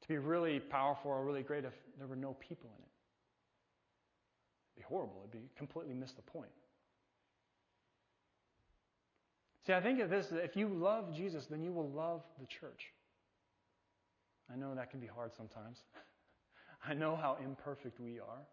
to 0.00 0.08
be 0.08 0.16
really 0.16 0.60
powerful 0.60 1.10
or 1.10 1.22
really 1.26 1.42
great 1.42 1.66
if 1.66 1.74
there 1.98 2.06
were 2.06 2.16
no 2.16 2.32
people 2.40 2.70
in 2.74 2.82
it. 2.82 2.88
It'd 4.76 4.88
be 4.88 4.88
horrible. 4.88 5.26
It'd 5.28 5.42
be 5.42 5.50
completely 5.58 5.92
miss 5.92 6.12
the 6.12 6.22
point. 6.22 6.48
See, 9.66 9.72
I 9.72 9.80
think 9.80 9.98
of 10.00 10.10
this 10.10 10.28
if 10.30 10.56
you 10.56 10.68
love 10.68 11.12
Jesus, 11.12 11.46
then 11.46 11.62
you 11.62 11.72
will 11.72 11.90
love 11.90 12.22
the 12.38 12.46
church. 12.46 12.92
I 14.52 14.54
know 14.54 14.74
that 14.76 14.90
can 14.90 15.00
be 15.00 15.08
hard 15.08 15.32
sometimes. 15.36 15.78
I 16.88 16.94
know 16.94 17.16
how 17.16 17.36
imperfect 17.42 17.98
we 17.98 18.20
are, 18.20 18.46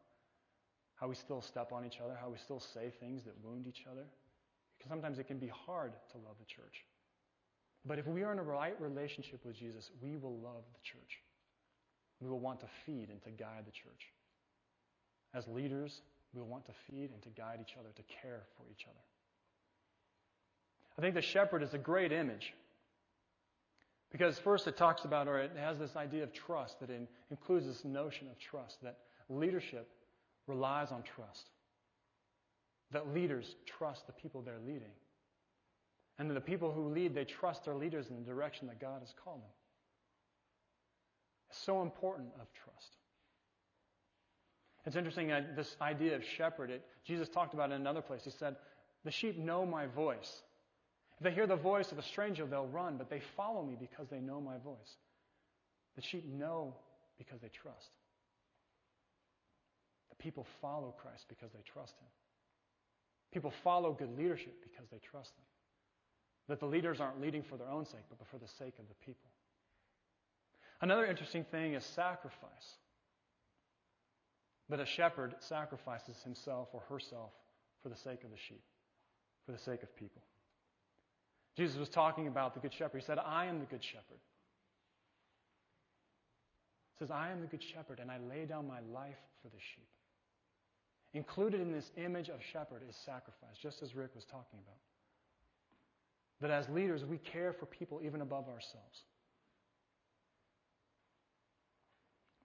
how 0.96 1.08
we 1.08 1.13
still 1.13 1.41
step 1.41 1.72
on 1.72 1.86
each 1.86 2.00
other, 2.03 2.17
how 2.20 2.29
we 2.29 2.38
still 2.39 2.60
say 2.60 2.91
things 3.00 3.24
that 3.25 3.34
wound 3.43 3.67
each 3.67 3.84
other. 3.89 4.05
Because 4.77 4.89
sometimes 4.89 5.20
it 5.20 5.27
can 5.27 5.38
be 5.38 5.51
hard 5.65 5.93
to 6.12 6.17
love 6.17 6.36
the 6.39 6.46
church. 6.46 6.84
But 7.86 8.00
if 8.00 8.08
we 8.08 8.24
are 8.24 8.32
in 8.32 8.39
a 8.39 8.43
right 8.43 8.79
relationship 8.82 9.46
with 9.46 9.55
Jesus, 9.55 9.91
we 10.01 10.17
will 10.17 10.39
love 10.39 10.63
the 10.74 10.82
church. 10.82 11.20
We 12.22 12.29
will 12.29 12.39
want 12.39 12.60
to 12.62 12.67
feed 12.86 13.10
and 13.10 13.22
to 13.24 13.29
guide 13.29 13.65
the 13.67 13.72
church. 13.72 14.10
As 15.36 15.48
leaders, 15.48 16.01
we 16.34 16.41
will 16.41 16.48
want 16.48 16.65
to 16.65 16.72
feed 16.89 17.12
and 17.12 17.22
to 17.22 17.29
guide 17.29 17.60
each 17.62 17.75
other, 17.79 17.89
to 17.96 18.03
care 18.22 18.43
for 18.58 18.63
each 18.72 18.86
other. 18.89 19.03
I 20.97 21.01
think 21.01 21.15
the 21.15 21.21
shepherd 21.21 21.63
is 21.63 21.73
a 21.73 21.77
great 21.77 22.12
image. 22.12 22.53
Because 24.12 24.38
first 24.38 24.67
it 24.67 24.77
talks 24.77 25.05
about, 25.05 25.27
or 25.27 25.39
it 25.39 25.51
has 25.57 25.79
this 25.79 25.95
idea 25.95 26.23
of 26.23 26.31
trust, 26.33 26.79
that 26.79 26.89
includes 27.31 27.65
this 27.65 27.83
notion 27.83 28.27
of 28.29 28.38
trust, 28.38 28.77
that 28.83 29.00
leadership 29.27 29.89
relies 30.45 30.91
on 30.91 31.01
trust. 31.01 31.50
That 32.91 33.12
leaders 33.12 33.55
trust 33.65 34.05
the 34.05 34.13
people 34.13 34.41
they're 34.41 34.59
leading. 34.63 34.91
And 36.19 36.29
that 36.29 36.35
the 36.35 36.41
people 36.41 36.71
who 36.71 36.89
lead, 36.89 37.15
they 37.15 37.25
trust 37.25 37.65
their 37.65 37.73
leaders 37.73 38.07
in 38.09 38.15
the 38.15 38.21
direction 38.21 38.67
that 38.67 38.79
God 38.79 39.00
has 39.00 39.12
called 39.23 39.41
them 39.41 39.50
It's 41.50 41.57
so 41.57 41.81
important 41.81 42.27
of 42.39 42.47
trust. 42.53 42.97
It's 44.85 44.95
interesting, 44.95 45.31
uh, 45.31 45.41
this 45.55 45.75
idea 45.81 46.15
of 46.15 46.23
shepherd, 46.23 46.69
it, 46.69 46.85
Jesus 47.03 47.29
talked 47.29 47.55
about 47.55 47.71
it 47.71 47.75
in 47.75 47.81
another 47.81 48.01
place. 48.01 48.21
He 48.25 48.29
said, 48.29 48.57
The 49.05 49.12
sheep 49.12 49.39
know 49.39 49.65
my 49.65 49.88
voice. 49.88 50.43
If 51.24 51.30
they 51.30 51.36
hear 51.36 51.48
the 51.48 51.56
voice 51.56 51.89
of 51.94 51.98
a 51.98 52.03
stranger, 52.03 52.46
they'll 52.46 52.68
run, 52.68 52.98
but 52.98 53.10
they 53.10 53.22
follow 53.38 53.63
me 53.63 53.77
because 53.80 54.10
they 54.10 54.20
know 54.20 54.42
my 54.42 54.58
voice. 54.58 54.98
The 55.96 56.01
sheep 56.01 56.25
know 56.27 56.75
because 57.18 57.39
they 57.39 57.48
trust. 57.48 57.92
The 60.10 60.18
people 60.18 60.46
follow 60.60 60.94
Christ 61.01 61.24
because 61.30 61.50
they 61.53 61.62
trust 61.62 61.94
him. 61.94 62.10
People 63.32 63.53
follow 63.63 63.94
good 63.94 64.13
leadership 64.18 64.53
because 64.63 64.89
they 64.92 64.98
trust 64.98 65.34
them. 65.38 65.46
That 66.50 66.60
the 66.60 66.65
leaders 66.65 67.00
aren't 67.00 67.22
leading 67.22 67.44
for 67.44 67.56
their 67.56 67.70
own 67.70 67.86
sake, 67.86 68.03
but 68.10 68.27
for 68.27 68.38
the 68.38 68.51
sake 68.60 68.74
of 68.77 68.89
the 68.89 69.06
people. 69.06 69.30
Another 70.82 71.06
interesting 71.06 71.46
thing 71.46 71.74
is 71.74 71.86
sacrifice. 71.86 72.80
That 74.68 74.82
a 74.82 74.86
shepherd 74.86 75.36
sacrifices 75.39 76.18
himself 76.25 76.68
or 76.74 76.82
herself 76.89 77.32
for 77.82 77.88
the 77.88 77.96
sake 77.96 78.25
of 78.25 78.32
the 78.32 78.38
sheep, 78.50 78.65
for 79.46 79.53
the 79.53 79.58
sake 79.58 79.84
of 79.84 79.96
people. 79.96 80.22
Jesus 81.55 81.77
was 81.77 81.89
talking 81.89 82.27
about 82.27 82.53
the 82.53 82.60
Good 82.60 82.74
Shepherd. 82.74 83.00
He 83.00 83.05
said, 83.05 83.19
I 83.19 83.45
am 83.45 83.60
the 83.60 83.65
Good 83.65 83.83
Shepherd. 83.83 84.19
He 86.93 87.05
says, 87.05 87.12
I 87.12 87.31
am 87.31 87.41
the 87.41 87.48
Good 87.48 87.63
Shepherd, 87.63 88.00
and 88.00 88.10
I 88.10 88.17
lay 88.29 88.45
down 88.45 88.67
my 88.67 88.79
life 88.93 89.19
for 89.41 89.50
the 89.50 89.60
sheep. 89.60 89.88
Included 91.13 91.62
in 91.62 91.72
this 91.72 91.91
image 91.95 92.29
of 92.29 92.39
shepherd 92.51 92.81
is 92.89 92.95
sacrifice, 92.95 93.55
just 93.62 93.83
as 93.83 93.95
Rick 93.95 94.15
was 94.15 94.25
talking 94.25 94.60
about. 94.63 94.79
That 96.41 96.50
as 96.50 96.67
leaders, 96.69 97.05
we 97.05 97.19
care 97.19 97.53
for 97.53 97.67
people 97.67 98.01
even 98.03 98.22
above 98.22 98.48
ourselves. 98.48 99.03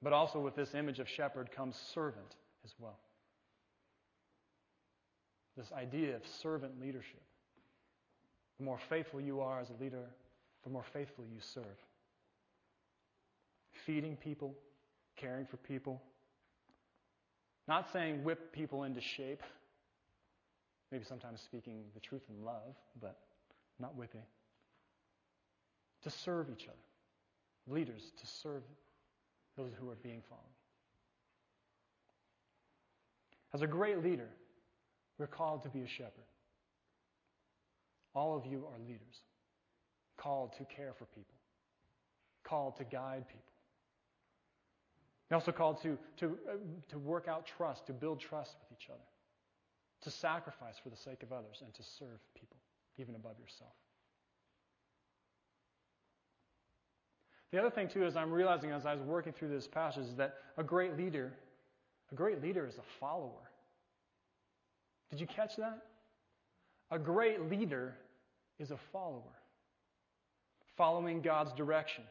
But 0.02 0.12
also 0.12 0.38
with 0.38 0.54
this 0.54 0.74
image 0.74 0.98
of 0.98 1.08
shepherd 1.08 1.50
comes 1.50 1.76
servant 1.94 2.36
as 2.64 2.74
well. 2.78 2.98
This 5.56 5.72
idea 5.72 6.14
of 6.14 6.22
servant 6.40 6.80
leadership. 6.80 7.22
The 8.58 8.64
more 8.64 8.78
faithful 8.88 9.20
you 9.20 9.40
are 9.40 9.60
as 9.60 9.70
a 9.70 9.82
leader, 9.82 10.04
the 10.64 10.70
more 10.70 10.84
faithfully 10.92 11.28
you 11.32 11.40
serve. 11.40 11.64
Feeding 13.86 14.16
people, 14.16 14.54
caring 15.16 15.46
for 15.46 15.56
people. 15.58 16.02
Not 17.68 17.92
saying 17.92 18.24
whip 18.24 18.52
people 18.52 18.84
into 18.84 19.00
shape. 19.00 19.42
Maybe 20.90 21.04
sometimes 21.04 21.40
speaking 21.40 21.84
the 21.94 22.00
truth 22.00 22.22
in 22.28 22.44
love, 22.44 22.74
but 23.00 23.18
not 23.78 23.94
whipping. 23.96 24.22
To 26.02 26.10
serve 26.10 26.48
each 26.50 26.64
other. 26.64 27.74
Leaders 27.74 28.12
to 28.18 28.26
serve 28.26 28.62
those 29.56 29.72
who 29.78 29.90
are 29.90 29.96
being 29.96 30.22
followed. 30.28 30.42
As 33.52 33.62
a 33.62 33.66
great 33.66 34.02
leader, 34.02 34.28
we're 35.18 35.26
called 35.26 35.62
to 35.64 35.68
be 35.68 35.80
a 35.80 35.86
shepherd. 35.86 36.27
All 38.18 38.36
of 38.36 38.44
you 38.44 38.64
are 38.66 38.78
leaders, 38.80 39.22
called 40.16 40.52
to 40.58 40.64
care 40.64 40.92
for 40.98 41.04
people, 41.04 41.36
called 42.42 42.76
to 42.78 42.82
guide 42.82 43.28
people. 43.28 43.54
You're 45.30 45.38
also 45.38 45.52
called 45.52 45.80
to, 45.82 45.96
to, 46.16 46.36
to 46.88 46.98
work 46.98 47.28
out 47.28 47.46
trust, 47.46 47.86
to 47.86 47.92
build 47.92 48.18
trust 48.18 48.56
with 48.58 48.76
each 48.76 48.88
other, 48.90 49.06
to 50.02 50.10
sacrifice 50.10 50.74
for 50.82 50.88
the 50.88 50.96
sake 50.96 51.22
of 51.22 51.32
others, 51.32 51.62
and 51.62 51.72
to 51.74 51.82
serve 51.96 52.18
people, 52.34 52.56
even 52.96 53.14
above 53.14 53.38
yourself. 53.38 53.70
The 57.52 57.60
other 57.60 57.70
thing, 57.70 57.86
too, 57.86 58.04
is 58.04 58.16
I'm 58.16 58.32
realizing 58.32 58.72
as 58.72 58.84
I 58.84 58.94
was 58.94 59.02
working 59.04 59.32
through 59.32 59.50
this 59.50 59.68
passage 59.68 60.06
is 60.06 60.16
that 60.16 60.34
a 60.56 60.64
great 60.64 60.96
leader, 60.96 61.32
a 62.10 62.16
great 62.16 62.42
leader 62.42 62.66
is 62.66 62.78
a 62.78 62.98
follower. 62.98 63.48
Did 65.08 65.20
you 65.20 65.28
catch 65.28 65.54
that? 65.54 65.84
A 66.90 66.98
great 66.98 67.48
leader 67.48 67.94
is 68.58 68.70
a 68.70 68.76
follower, 68.92 69.22
following 70.76 71.20
God's 71.20 71.52
direction, 71.52 72.04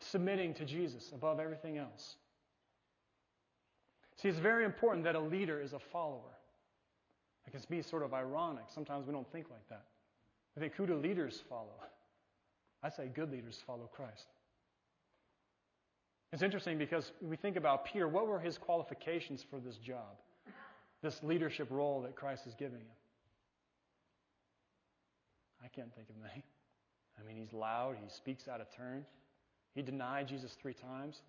submitting 0.00 0.54
to 0.54 0.64
Jesus 0.64 1.10
above 1.14 1.40
everything 1.40 1.78
else. 1.78 2.16
See, 4.16 4.28
it's 4.28 4.38
very 4.38 4.64
important 4.64 5.04
that 5.04 5.14
a 5.14 5.20
leader 5.20 5.60
is 5.60 5.72
a 5.72 5.78
follower. 5.78 6.36
It 7.46 7.52
can 7.52 7.60
be 7.70 7.82
sort 7.82 8.02
of 8.02 8.12
ironic. 8.12 8.64
Sometimes 8.68 9.06
we 9.06 9.12
don't 9.12 9.30
think 9.32 9.48
like 9.50 9.66
that. 9.70 9.84
We 10.54 10.60
think, 10.60 10.74
who 10.74 10.86
do 10.86 10.96
leaders 10.96 11.42
follow? 11.48 11.74
I 12.82 12.90
say 12.90 13.08
good 13.14 13.30
leaders 13.30 13.62
follow 13.66 13.88
Christ. 13.92 14.26
It's 16.32 16.42
interesting 16.42 16.78
because 16.78 17.12
we 17.22 17.36
think 17.36 17.56
about 17.56 17.86
Peter, 17.86 18.06
what 18.06 18.26
were 18.26 18.38
his 18.38 18.58
qualifications 18.58 19.44
for 19.48 19.60
this 19.60 19.76
job, 19.76 20.18
this 21.02 21.22
leadership 21.22 21.68
role 21.70 22.02
that 22.02 22.16
Christ 22.16 22.46
is 22.46 22.54
giving 22.54 22.80
him? 22.80 22.96
I 25.62 25.68
can't 25.68 25.94
think 25.94 26.08
of 26.08 26.16
many. 26.16 26.44
I 27.18 27.26
mean, 27.26 27.36
he's 27.36 27.52
loud, 27.52 27.96
he 28.02 28.08
speaks 28.08 28.48
out 28.48 28.60
of 28.60 28.68
turn. 28.74 29.04
He 29.74 29.82
denied 29.82 30.28
Jesus 30.28 30.56
three 30.60 30.74
times. 30.74 31.22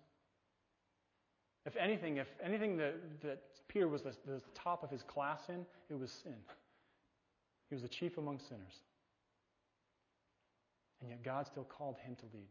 If 1.66 1.76
anything, 1.76 2.16
if 2.16 2.28
anything 2.42 2.76
that, 2.78 2.94
that 3.22 3.42
Peter 3.68 3.86
was 3.86 4.02
the, 4.02 4.14
the 4.26 4.40
top 4.54 4.82
of 4.82 4.90
his 4.90 5.02
class 5.02 5.40
in, 5.48 5.66
it 5.88 5.98
was 5.98 6.10
sin. 6.10 6.36
He 7.68 7.74
was 7.74 7.82
the 7.82 7.88
chief 7.88 8.18
among 8.18 8.38
sinners. 8.38 8.82
And 11.00 11.10
yet 11.10 11.22
God 11.22 11.46
still 11.46 11.64
called 11.64 11.96
him 11.98 12.16
to 12.16 12.24
lead. 12.34 12.48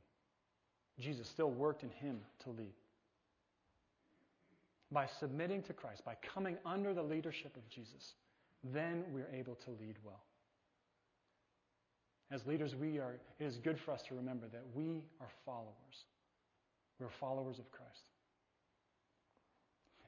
Jesus 1.00 1.28
still 1.28 1.52
worked 1.52 1.84
in 1.84 1.90
him 1.90 2.20
to 2.44 2.50
lead. 2.50 2.74
By 4.92 5.08
submitting 5.20 5.62
to 5.64 5.74
Christ, 5.74 6.04
by 6.04 6.16
coming 6.22 6.58
under 6.66 6.94
the 6.94 7.04
leadership 7.04 7.56
of 7.56 7.68
Jesus, 7.70 8.14
then 8.64 9.04
we're 9.12 9.30
able 9.34 9.56
to 9.56 9.72
lead 9.72 9.98
well. 10.04 10.24
As 12.32 12.46
leaders, 12.46 12.76
we 12.76 13.00
are, 13.00 13.16
it 13.40 13.44
is 13.44 13.58
good 13.58 13.80
for 13.80 13.92
us 13.92 14.04
to 14.04 14.16
remember 14.16 14.48
that 14.52 14.64
we 14.76 15.04
are 15.20 15.30
followers. 15.46 16.06
We're 17.00 17.10
followers 17.10 17.58
of 17.58 17.72
Christ. 17.72 18.04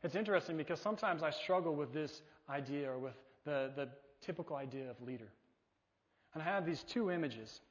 It's 0.03 0.15
interesting 0.15 0.57
because 0.57 0.79
sometimes 0.79 1.23
I 1.23 1.31
struggle 1.31 1.75
with 1.75 1.93
this 1.93 2.21
idea 2.49 2.91
or 2.91 2.99
with 2.99 3.15
the, 3.45 3.71
the 3.75 3.89
typical 4.21 4.55
idea 4.55 4.89
of 4.89 5.01
leader. 5.01 5.27
And 6.33 6.43
I 6.43 6.45
have 6.45 6.65
these 6.65 6.83
two 6.83 7.11
images. 7.11 7.61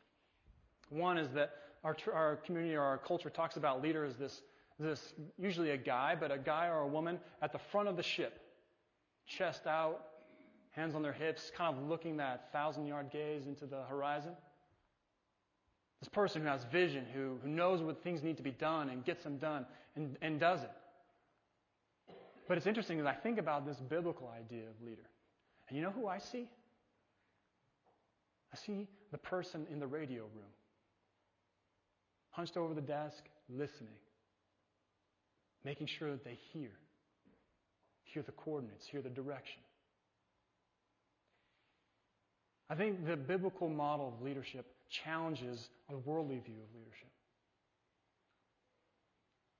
One 0.88 1.16
is 1.16 1.28
that 1.30 1.52
our, 1.85 1.97
our 2.12 2.37
community 2.37 2.75
or 2.75 2.83
our 2.83 2.99
culture 2.99 3.30
talks 3.30 3.57
about 3.57 3.83
leader 3.83 4.04
as 4.04 4.16
this, 4.16 4.42
this, 4.78 5.14
usually 5.38 5.71
a 5.71 5.76
guy, 5.76 6.16
but 6.19 6.30
a 6.30 6.38
guy 6.38 6.66
or 6.66 6.80
a 6.80 6.88
woman 6.88 7.19
at 7.42 7.52
the 7.52 7.59
front 7.59 7.88
of 7.88 7.97
the 7.97 8.02
ship, 8.02 8.40
chest 9.26 9.66
out, 9.66 10.10
hands 10.71 10.95
on 10.95 11.03
their 11.03 11.12
hips, 11.12 11.50
kind 11.57 11.77
of 11.77 11.89
looking 11.89 12.17
that 12.19 12.53
thousand 12.53 12.87
yard 12.87 13.11
gaze 13.12 13.47
into 13.47 13.67
the 13.67 13.83
horizon. 13.89 14.33
This 16.00 16.09
person 16.09 16.43
who 16.43 16.49
has 16.49 16.65
vision, 16.73 17.05
who, 17.12 17.39
who 17.43 17.49
knows 17.49 17.83
what 17.83 18.03
things 18.03 18.23
need 18.23 18.37
to 18.39 18.43
be 18.43 18.53
done 18.53 18.89
and 18.89 19.05
gets 19.05 19.23
them 19.23 19.37
done 19.37 19.67
and, 19.97 20.17
and 20.23 20.41
does 20.41 20.62
it. 20.62 20.71
But 22.49 22.57
it's 22.57 22.67
interesting 22.67 22.99
as 22.99 23.07
I 23.07 23.12
think 23.12 23.39
about 23.39 23.67
this 23.67 23.77
biblical 23.77 24.33
idea 24.35 24.62
of 24.62 24.85
leader. 24.85 25.09
And 25.69 25.77
you 25.77 25.85
know 25.85 25.91
who 25.91 26.09
I 26.09 26.19
see? 26.19 26.49
I 28.53 28.57
see 28.57 28.89
the 29.12 29.19
person 29.19 29.67
in 29.71 29.79
the 29.79 29.87
radio 29.87 30.23
room 30.23 30.50
hunched 32.31 32.57
over 32.57 32.75
the 32.75 32.81
desk, 32.81 33.25
listening, 33.49 33.95
making 35.65 35.87
sure 35.87 36.11
that 36.11 36.25
they 36.25 36.39
hear, 36.53 36.71
hear 38.05 38.23
the 38.23 38.33
coordinates, 38.33 38.87
hear 38.87 39.03
the 39.03 39.11
direction. 39.11 39.61
I 42.71 42.77
think 42.77 43.05
the 43.05 43.17
biblical 43.17 43.69
model 43.69 44.15
of 44.17 44.23
leadership 44.23 44.65
challenges 44.89 45.69
a 45.91 45.97
worldly 45.99 46.39
view 46.39 46.55
of 46.62 46.75
leadership. 46.75 47.09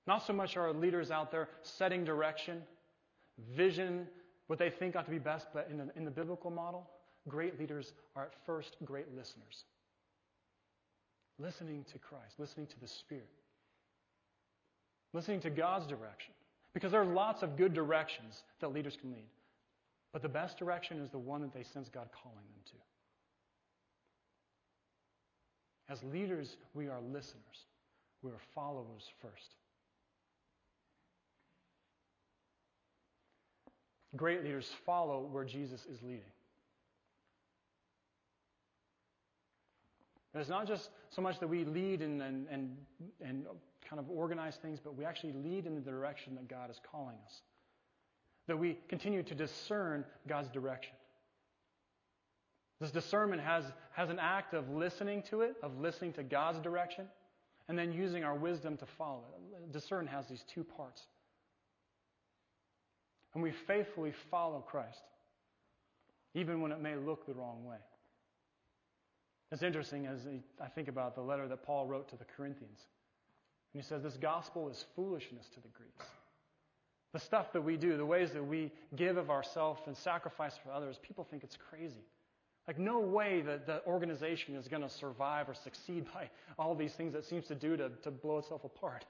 Not 0.07 0.27
so 0.27 0.33
much 0.33 0.57
are 0.57 0.73
leaders 0.73 1.11
out 1.11 1.31
there 1.31 1.49
setting 1.63 2.05
direction, 2.05 2.63
vision, 3.57 4.07
what 4.47 4.59
they 4.59 4.71
think 4.71 4.97
ought 4.97 5.05
to 5.05 5.11
be 5.11 5.19
best, 5.19 5.49
but 5.53 5.69
in 5.71 5.79
the, 5.79 5.89
in 5.97 6.05
the 6.05 6.11
biblical 6.11 6.51
model, 6.51 6.89
great 7.29 7.59
leaders 7.59 7.93
are 8.17 8.25
at 8.25 8.33
first 8.47 8.77
great 8.85 9.07
listeners 9.17 9.65
listening 11.41 11.85
to 11.93 11.99
Christ, 11.99 12.35
listening 12.39 12.67
to 12.67 12.81
the 12.81 12.89
Spirit, 12.89 13.29
listening 15.13 15.41
to 15.41 15.51
God's 15.51 15.87
direction. 15.87 16.35
Because 16.75 16.93
there 16.93 17.01
are 17.01 17.07
lots 17.07 17.43
of 17.43 17.57
good 17.57 17.75
directions 17.75 18.43
that 18.61 18.73
leaders 18.73 18.97
can 19.01 19.11
lead. 19.11 19.29
But 20.13 20.23
the 20.23 20.29
best 20.29 20.59
direction 20.59 20.99
is 20.99 21.11
the 21.11 21.19
one 21.19 21.41
that 21.41 21.53
they 21.53 21.65
sense 21.65 21.89
God 21.89 22.09
calling 22.23 22.37
them 22.37 22.63
to. 22.67 22.90
As 25.91 26.03
leaders, 26.05 26.57
we 26.73 26.87
are 26.87 27.01
listeners. 27.13 27.67
We 28.23 28.31
are 28.31 28.41
followers 28.55 29.11
first. 29.21 29.57
Great 34.17 34.45
leaders 34.45 34.71
follow 34.87 35.29
where 35.33 35.45
Jesus 35.45 35.81
is 35.87 36.01
leading. 36.03 36.23
And 40.33 40.41
it's 40.41 40.51
not 40.51 40.69
just 40.69 40.91
so 41.11 41.23
much 41.23 41.41
that 41.41 41.49
we 41.49 41.65
lead 41.65 42.03
and, 42.03 42.23
and, 42.23 42.47
and, 42.49 42.77
and 43.21 43.47
kind 43.89 43.99
of 43.99 44.09
organize 44.11 44.57
things, 44.63 44.79
but 44.83 44.97
we 44.97 45.05
actually 45.05 45.33
lead 45.33 45.67
in 45.67 45.75
the 45.75 45.81
direction 45.81 46.37
that 46.37 46.49
God 46.49 46.71
is 46.71 46.81
calling 46.91 47.17
us. 47.27 47.41
That 48.47 48.57
we 48.57 48.79
continue 48.89 49.25
to 49.25 49.35
discern 49.35 50.05
God's 50.29 50.51
direction. 50.51 50.95
This 52.81 52.91
discernment 52.91 53.43
has, 53.43 53.65
has 53.93 54.09
an 54.09 54.19
act 54.19 54.55
of 54.55 54.71
listening 54.71 55.23
to 55.25 55.43
it, 55.43 55.57
of 55.63 55.79
listening 55.79 56.15
to 56.15 56.23
God's 56.23 56.61
direction, 56.61 57.07
and 57.69 57.79
then 57.79 57.93
using 57.93 58.25
our 58.25 58.35
wisdom 58.35 58.77
to 58.79 58.87
follow 58.87 59.25
it. 59.37 59.73
Discern 59.73 60.07
has 60.07 60.27
these 60.27 60.45
two 60.53 60.65
parts. 60.65 61.03
And 63.35 63.43
we 63.43 63.53
faithfully 63.53 64.13
follow 64.31 64.61
Christ, 64.61 65.03
even 66.35 66.61
when 66.61 66.73
it 66.73 66.81
may 66.81 66.97
look 66.97 67.27
the 67.27 67.35
wrong 67.35 67.65
way. 67.65 67.77
It's 69.53 69.63
interesting 69.63 70.07
as 70.07 70.27
I 70.61 70.69
think 70.69 70.89
about 70.89 71.15
the 71.15 71.21
letter 71.21 71.49
that 71.49 71.63
Paul 71.63 71.87
wrote 71.87 72.09
to 72.09 72.17
the 72.17 72.25
Corinthians. 72.25 72.81
And 73.73 73.83
he 73.83 73.87
says, 73.87 74.03
This 74.03 74.17
gospel 74.17 74.69
is 74.69 74.85
foolishness 74.97 75.47
to 75.55 75.61
the 75.61 75.69
Greeks. 75.69 76.07
The 77.13 77.19
stuff 77.19 77.53
that 77.53 77.61
we 77.61 77.77
do, 77.77 77.97
the 77.97 78.07
ways 78.07 78.31
that 78.33 78.45
we 78.45 78.73
give 78.95 79.17
of 79.17 79.31
ourselves 79.31 79.83
and 79.87 79.97
sacrifice 79.97 80.55
for 80.63 80.71
others, 80.71 80.99
people 81.03 81.27
think 81.29 81.43
it's 81.43 81.59
crazy. 81.71 82.05
Like, 82.71 82.79
no 82.79 83.01
way 83.01 83.43
that 83.47 83.67
the 83.67 83.85
organization 83.85 84.55
is 84.55 84.69
going 84.69 84.83
to 84.83 84.89
survive 84.89 85.49
or 85.49 85.55
succeed 85.55 86.07
by 86.15 86.31
all 86.57 86.77
these 86.77 86.93
things 86.93 87.17
it 87.17 87.25
seems 87.25 87.49
to 87.49 87.57
do 87.57 87.77
to, 87.77 87.91
to 88.05 88.13
blow 88.13 88.39
itself 88.39 88.63
apart. 88.63 89.05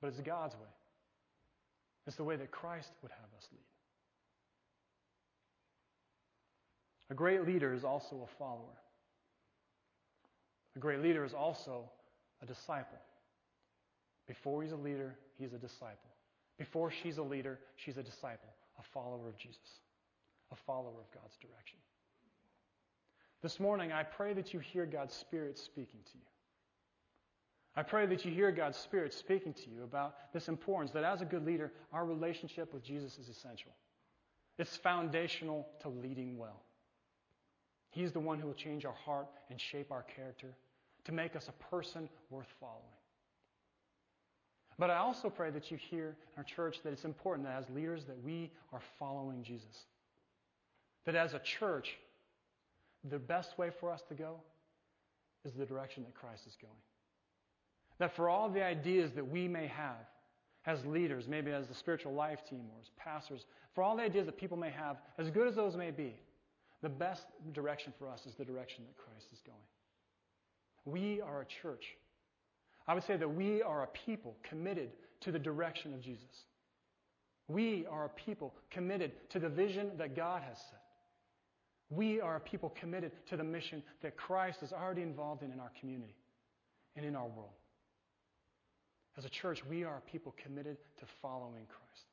But 0.00 0.06
it's 0.06 0.20
God's 0.20 0.54
way. 0.54 0.72
It's 2.06 2.16
the 2.16 2.24
way 2.24 2.36
that 2.36 2.50
Christ 2.50 2.88
would 3.02 3.12
have 3.12 3.28
us 3.36 3.46
lead. 3.52 3.60
A 7.10 7.14
great 7.14 7.46
leader 7.46 7.74
is 7.74 7.84
also 7.84 8.26
a 8.26 8.38
follower. 8.38 8.80
A 10.74 10.78
great 10.78 11.02
leader 11.02 11.22
is 11.22 11.34
also 11.34 11.90
a 12.42 12.46
disciple. 12.46 12.98
Before 14.26 14.62
he's 14.62 14.72
a 14.72 14.76
leader, 14.76 15.16
he's 15.38 15.52
a 15.52 15.58
disciple. 15.58 15.98
Before 16.56 16.90
she's 16.90 17.18
a 17.18 17.22
leader, 17.22 17.58
she's 17.76 17.98
a 17.98 18.02
disciple, 18.02 18.48
a 18.78 18.82
follower 18.94 19.28
of 19.28 19.36
Jesus, 19.36 19.80
a 20.52 20.56
follower 20.66 21.00
of 21.00 21.10
God's 21.12 21.36
direction. 21.36 21.78
This 23.42 23.58
morning, 23.58 23.92
I 23.92 24.02
pray 24.02 24.34
that 24.34 24.52
you 24.52 24.60
hear 24.60 24.84
God's 24.84 25.14
Spirit 25.14 25.58
speaking 25.58 26.00
to 26.12 26.18
you. 26.18 26.24
I 27.76 27.82
pray 27.82 28.04
that 28.06 28.24
you 28.24 28.32
hear 28.32 28.50
God's 28.50 28.76
Spirit 28.76 29.14
speaking 29.14 29.54
to 29.54 29.70
you 29.70 29.84
about 29.84 30.32
this 30.32 30.48
importance 30.48 30.90
that 30.92 31.04
as 31.04 31.22
a 31.22 31.24
good 31.24 31.46
leader, 31.46 31.72
our 31.92 32.04
relationship 32.04 32.74
with 32.74 32.82
Jesus 32.82 33.16
is 33.18 33.28
essential. 33.28 33.72
It's 34.58 34.76
foundational 34.76 35.66
to 35.80 35.88
leading 35.88 36.36
well. 36.36 36.62
He's 37.90 38.12
the 38.12 38.20
one 38.20 38.38
who 38.38 38.46
will 38.46 38.54
change 38.54 38.84
our 38.84 38.94
heart 38.94 39.28
and 39.48 39.60
shape 39.60 39.90
our 39.90 40.02
character 40.02 40.54
to 41.04 41.12
make 41.12 41.34
us 41.34 41.48
a 41.48 41.70
person 41.70 42.08
worth 42.28 42.52
following. 42.60 42.84
But 44.78 44.90
I 44.90 44.96
also 44.96 45.28
pray 45.28 45.50
that 45.50 45.70
you 45.70 45.76
hear 45.76 46.08
in 46.08 46.38
our 46.38 46.44
church 46.44 46.78
that 46.84 46.92
it's 46.92 47.04
important 47.04 47.46
that 47.46 47.56
as 47.56 47.70
leaders 47.70 48.04
that 48.06 48.22
we 48.22 48.50
are 48.72 48.80
following 48.98 49.42
Jesus. 49.42 49.86
That 51.06 51.14
as 51.14 51.34
a 51.34 51.38
church, 51.38 51.96
the 53.08 53.18
best 53.18 53.58
way 53.58 53.70
for 53.80 53.90
us 53.90 54.02
to 54.08 54.14
go 54.14 54.36
is 55.44 55.54
the 55.54 55.64
direction 55.64 56.04
that 56.04 56.14
Christ 56.14 56.46
is 56.46 56.56
going. 56.60 56.74
That 57.98 58.14
for 58.14 58.28
all 58.28 58.48
the 58.48 58.62
ideas 58.62 59.12
that 59.12 59.26
we 59.26 59.48
may 59.48 59.66
have 59.66 60.06
as 60.66 60.84
leaders, 60.84 61.26
maybe 61.26 61.50
as 61.50 61.68
the 61.68 61.74
spiritual 61.74 62.12
life 62.12 62.40
team 62.48 62.64
or 62.74 62.80
as 62.80 62.90
pastors, 62.96 63.46
for 63.74 63.82
all 63.82 63.96
the 63.96 64.02
ideas 64.02 64.26
that 64.26 64.36
people 64.36 64.56
may 64.56 64.70
have, 64.70 64.96
as 65.18 65.30
good 65.30 65.48
as 65.48 65.54
those 65.54 65.76
may 65.76 65.90
be, 65.90 66.14
the 66.82 66.88
best 66.88 67.26
direction 67.52 67.92
for 67.98 68.08
us 68.08 68.26
is 68.26 68.34
the 68.34 68.44
direction 68.44 68.84
that 68.86 68.96
Christ 68.96 69.26
is 69.32 69.40
going. 69.44 69.58
We 70.84 71.20
are 71.20 71.42
a 71.42 71.44
church. 71.44 71.94
I 72.86 72.94
would 72.94 73.04
say 73.04 73.16
that 73.16 73.28
we 73.28 73.62
are 73.62 73.82
a 73.82 73.86
people 73.88 74.36
committed 74.42 74.90
to 75.20 75.32
the 75.32 75.38
direction 75.38 75.92
of 75.94 76.00
Jesus. 76.00 76.44
We 77.48 77.86
are 77.90 78.06
a 78.06 78.08
people 78.08 78.54
committed 78.70 79.12
to 79.30 79.38
the 79.38 79.48
vision 79.48 79.92
that 79.98 80.16
God 80.16 80.42
has 80.42 80.58
set. 80.58 80.79
We 81.90 82.20
are 82.20 82.36
a 82.36 82.40
people 82.40 82.72
committed 82.80 83.12
to 83.28 83.36
the 83.36 83.44
mission 83.44 83.82
that 84.02 84.16
Christ 84.16 84.62
is 84.62 84.72
already 84.72 85.02
involved 85.02 85.42
in 85.42 85.50
in 85.50 85.58
our 85.58 85.72
community 85.80 86.14
and 86.96 87.04
in 87.04 87.16
our 87.16 87.26
world. 87.26 87.50
As 89.18 89.24
a 89.24 89.28
church, 89.28 89.60
we 89.68 89.82
are 89.84 89.96
a 89.96 90.10
people 90.10 90.34
committed 90.42 90.76
to 90.98 91.04
following 91.20 91.66
Christ. 91.66 92.06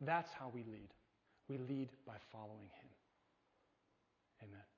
That's 0.00 0.30
how 0.32 0.50
we 0.54 0.60
lead. 0.60 0.88
We 1.48 1.58
lead 1.58 1.90
by 2.06 2.14
following 2.32 2.70
Him. 2.80 2.88
Amen. 4.44 4.69